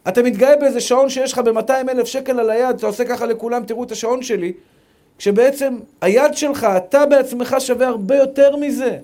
[0.08, 3.64] אתה מתגאה באיזה שעון שיש לך ב-200 אלף שקל על היד, אתה עושה ככה לכולם,
[3.64, 4.54] תראו את השעון שלי,
[5.22, 8.98] כשבעצם היד שלך, אתה בעצמך שווה הרבה יותר מזה.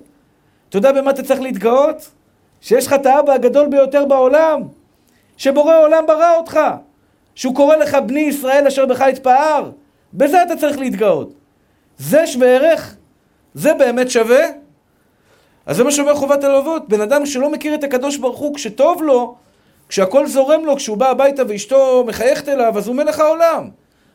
[0.69, 2.09] אתה יודע במה אתה צריך להתגאות?
[2.61, 4.61] שיש לך את האבא הגדול ביותר בעולם,
[5.37, 6.59] שבורא עולם ברא אותך,
[7.35, 9.71] שהוא קורא לך בני ישראל אשר בך יתפאר,
[10.13, 11.33] בזה אתה צריך להתגאות.
[11.97, 12.95] זה שווה ערך?
[13.53, 14.45] זה באמת שווה?
[15.65, 16.89] אז זה מה שאומר חובת הלוות.
[16.89, 19.35] בן אדם שלא מכיר את הקדוש ברוך הוא, כשטוב לו,
[19.89, 23.69] כשהכול זורם לו, כשהוא בא הביתה ואשתו מחייכת אליו, אז הוא מלך העולם.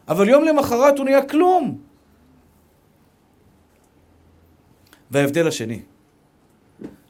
[0.09, 1.92] אבל יום למחרת הוא נהיה כלום.
[5.13, 5.81] וההבדל השני,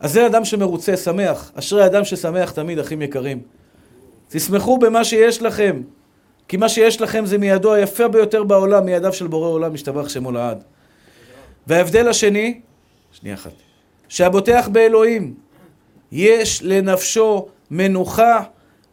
[0.00, 1.52] אז זה אדם שמרוצה, שמח.
[1.54, 3.40] אשרי אדם ששמח תמיד, אחים יקרים.
[4.28, 5.82] תשמחו במה שיש לכם,
[6.48, 10.32] כי מה שיש לכם זה מידו היפה ביותר בעולם, מידיו של בורא עולם, משתבח שמו
[10.32, 10.62] לעד.
[11.66, 12.60] וההבדל השני,
[13.12, 13.52] שנייה אחת,
[14.08, 15.34] שהבוטח באלוהים,
[16.12, 18.42] יש לנפשו מנוחה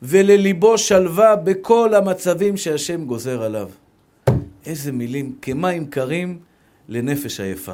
[0.01, 3.69] ולליבו שלווה בכל המצבים שהשם גוזר עליו.
[4.65, 6.39] איזה מילים, כמים קרים
[6.89, 7.73] לנפש עייפה.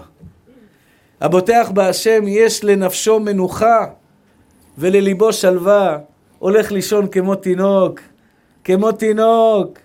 [1.21, 3.85] הבוטח בהשם יש לנפשו מנוחה
[4.77, 5.97] ולליבו שלווה,
[6.39, 7.99] הולך לישון כמו תינוק,
[8.63, 9.79] כמו תינוק.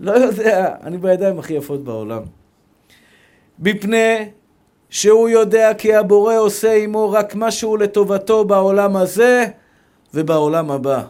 [0.00, 2.22] לא יודע, אני בידיים הכי יפות בעולם.
[3.58, 4.28] מפני
[4.90, 9.46] שהוא יודע כי הבורא עושה עמו רק משהו לטובתו בעולם הזה
[10.14, 11.02] ובעולם הבא.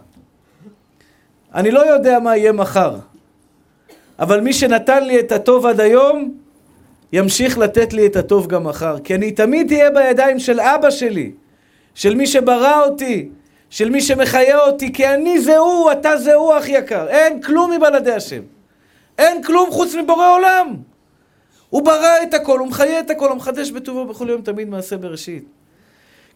[1.54, 2.96] אני לא יודע מה יהיה מחר,
[4.18, 6.34] אבל מי שנתן לי את הטוב עד היום,
[7.12, 8.98] ימשיך לתת לי את הטוב גם מחר.
[8.98, 11.32] כי אני תמיד אהיה בידיים של אבא שלי,
[11.94, 13.28] של מי שברא אותי,
[13.70, 17.08] של מי שמחיה אותי, כי אני זה הוא, אתה זה הוא, אח יקר.
[17.08, 18.42] אין כלום מבלעדי השם.
[19.18, 20.76] אין כלום חוץ מבורא עולם.
[21.70, 24.96] הוא ברא את הכל, הוא מחיה את הכל, הוא מחדש בטובו בכל יום תמיד מעשה
[24.96, 25.44] בראשית.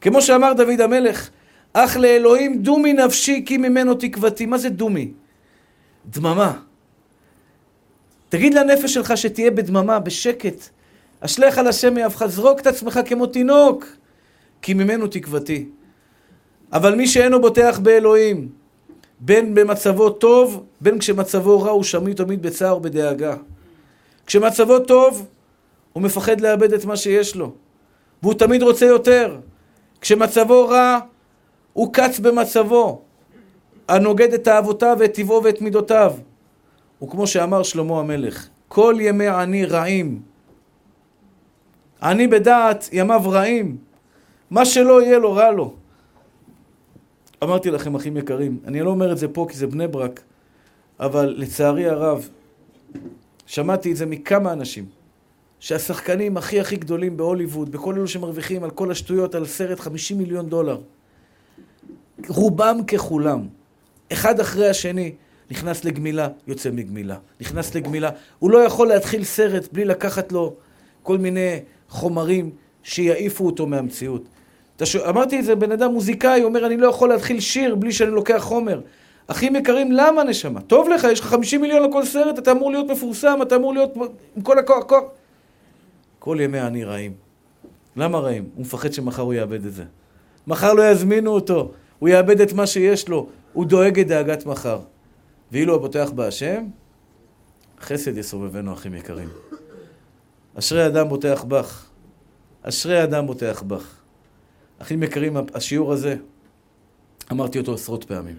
[0.01, 1.31] כמו שאמר דוד המלך,
[1.73, 4.47] אך לאלוהים דומי נפשי כי ממנו תקוותי.
[4.47, 5.13] מה זה דומי?
[6.07, 6.53] דממה.
[8.29, 10.69] תגיד לנפש שלך שתהיה בדממה, בשקט.
[11.21, 13.87] אשליך על השם מאבך, זרוק את עצמך כמו תינוק,
[14.63, 15.69] כי ממנו תקוותי.
[16.73, 18.49] אבל מי שאינו בוטח באלוהים,
[19.21, 23.37] בין במצבו טוב, בין כשמצבו רע, הוא שמי תמיד בצער ובדאגה.
[24.27, 25.27] כשמצבו טוב,
[25.93, 27.53] הוא מפחד לאבד את מה שיש לו,
[28.23, 29.39] והוא תמיד רוצה יותר.
[30.01, 30.99] כשמצבו רע,
[31.73, 33.03] הוא קץ במצבו,
[33.89, 36.13] הנוגד את אהבותיו ואת טבעו ואת מידותיו.
[37.03, 40.23] וכמו שאמר שלמה המלך, כל ימי עני רעים.
[42.03, 43.77] עני בדעת ימיו רעים.
[44.51, 45.75] מה שלא יהיה לו רע לו.
[47.43, 50.23] אמרתי לכם, אחים יקרים, אני לא אומר את זה פה כי זה בני ברק,
[51.01, 52.29] אבל לצערי הרב,
[53.47, 54.85] שמעתי את זה מכמה אנשים,
[55.61, 60.49] שהשחקנים הכי הכי גדולים בהוליווד, בכל אלו שמרוויחים על כל השטויות, על סרט 50 מיליון
[60.49, 60.81] דולר,
[62.29, 63.49] רובם ככולם,
[64.13, 65.13] אחד אחרי השני,
[65.51, 67.17] נכנס לגמילה, יוצא מגמילה.
[67.41, 68.11] נכנס לגמילה.
[68.39, 70.55] הוא לא יכול להתחיל סרט בלי לקחת לו
[71.03, 72.51] כל מיני חומרים
[72.83, 74.23] שיעיפו אותו מהמציאות.
[74.85, 74.97] ש...
[74.97, 78.39] אמרתי את זה, בן אדם מוזיקאי אומר, אני לא יכול להתחיל שיר בלי שאני לוקח
[78.39, 78.81] חומר.
[79.27, 80.61] אחים יקרים, למה נשמה?
[80.61, 83.97] טוב לך, יש לך 50 מיליון לכל סרט, אתה אמור להיות מפורסם, אתה אמור להיות
[84.37, 85.05] עם כל הכוח, כוח.
[86.19, 87.13] כל ימי אני רעים.
[87.97, 88.49] למה רעים?
[88.55, 89.85] הוא מפחד שמחר הוא יאבד את זה.
[90.47, 94.79] מחר לא יזמינו אותו, הוא יאבד את מה שיש לו, הוא דואג את דאגת מחר.
[95.53, 96.65] ואילו הבוטח בהשם,
[97.81, 99.29] חסד יסובבנו אחים יקרים.
[100.59, 101.87] אשרי אדם בוטח בך.
[102.63, 103.97] אשרי אדם בוטח בך.
[104.79, 106.17] אחים יקרים, השיעור הזה,
[107.33, 108.37] אמרתי אותו עשרות פעמים.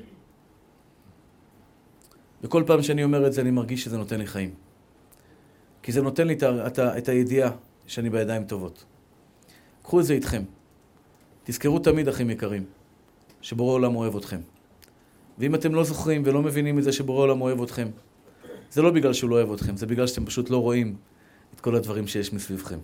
[2.44, 4.54] וכל פעם שאני אומר את זה, אני מרגיש שזה נותן לי חיים.
[5.84, 7.52] כי זה נותן לי את, את, את הידיעה
[7.88, 8.86] שאני בידיים טובות.
[9.84, 10.44] קחו את זה איתכם.
[11.44, 12.66] תזכרו תמיד, אחים יקרים,
[13.42, 14.40] שבורא עולם אוהב אתכם.
[15.38, 17.88] ואם אתם לא זוכרים ולא מבינים את זה שבורא עולם אוהב אתכם,
[18.72, 20.96] זה לא בגלל שהוא לא אוהב אתכם, זה בגלל שאתם פשוט לא רואים
[21.56, 22.78] את כל הדברים שיש מסביבכם.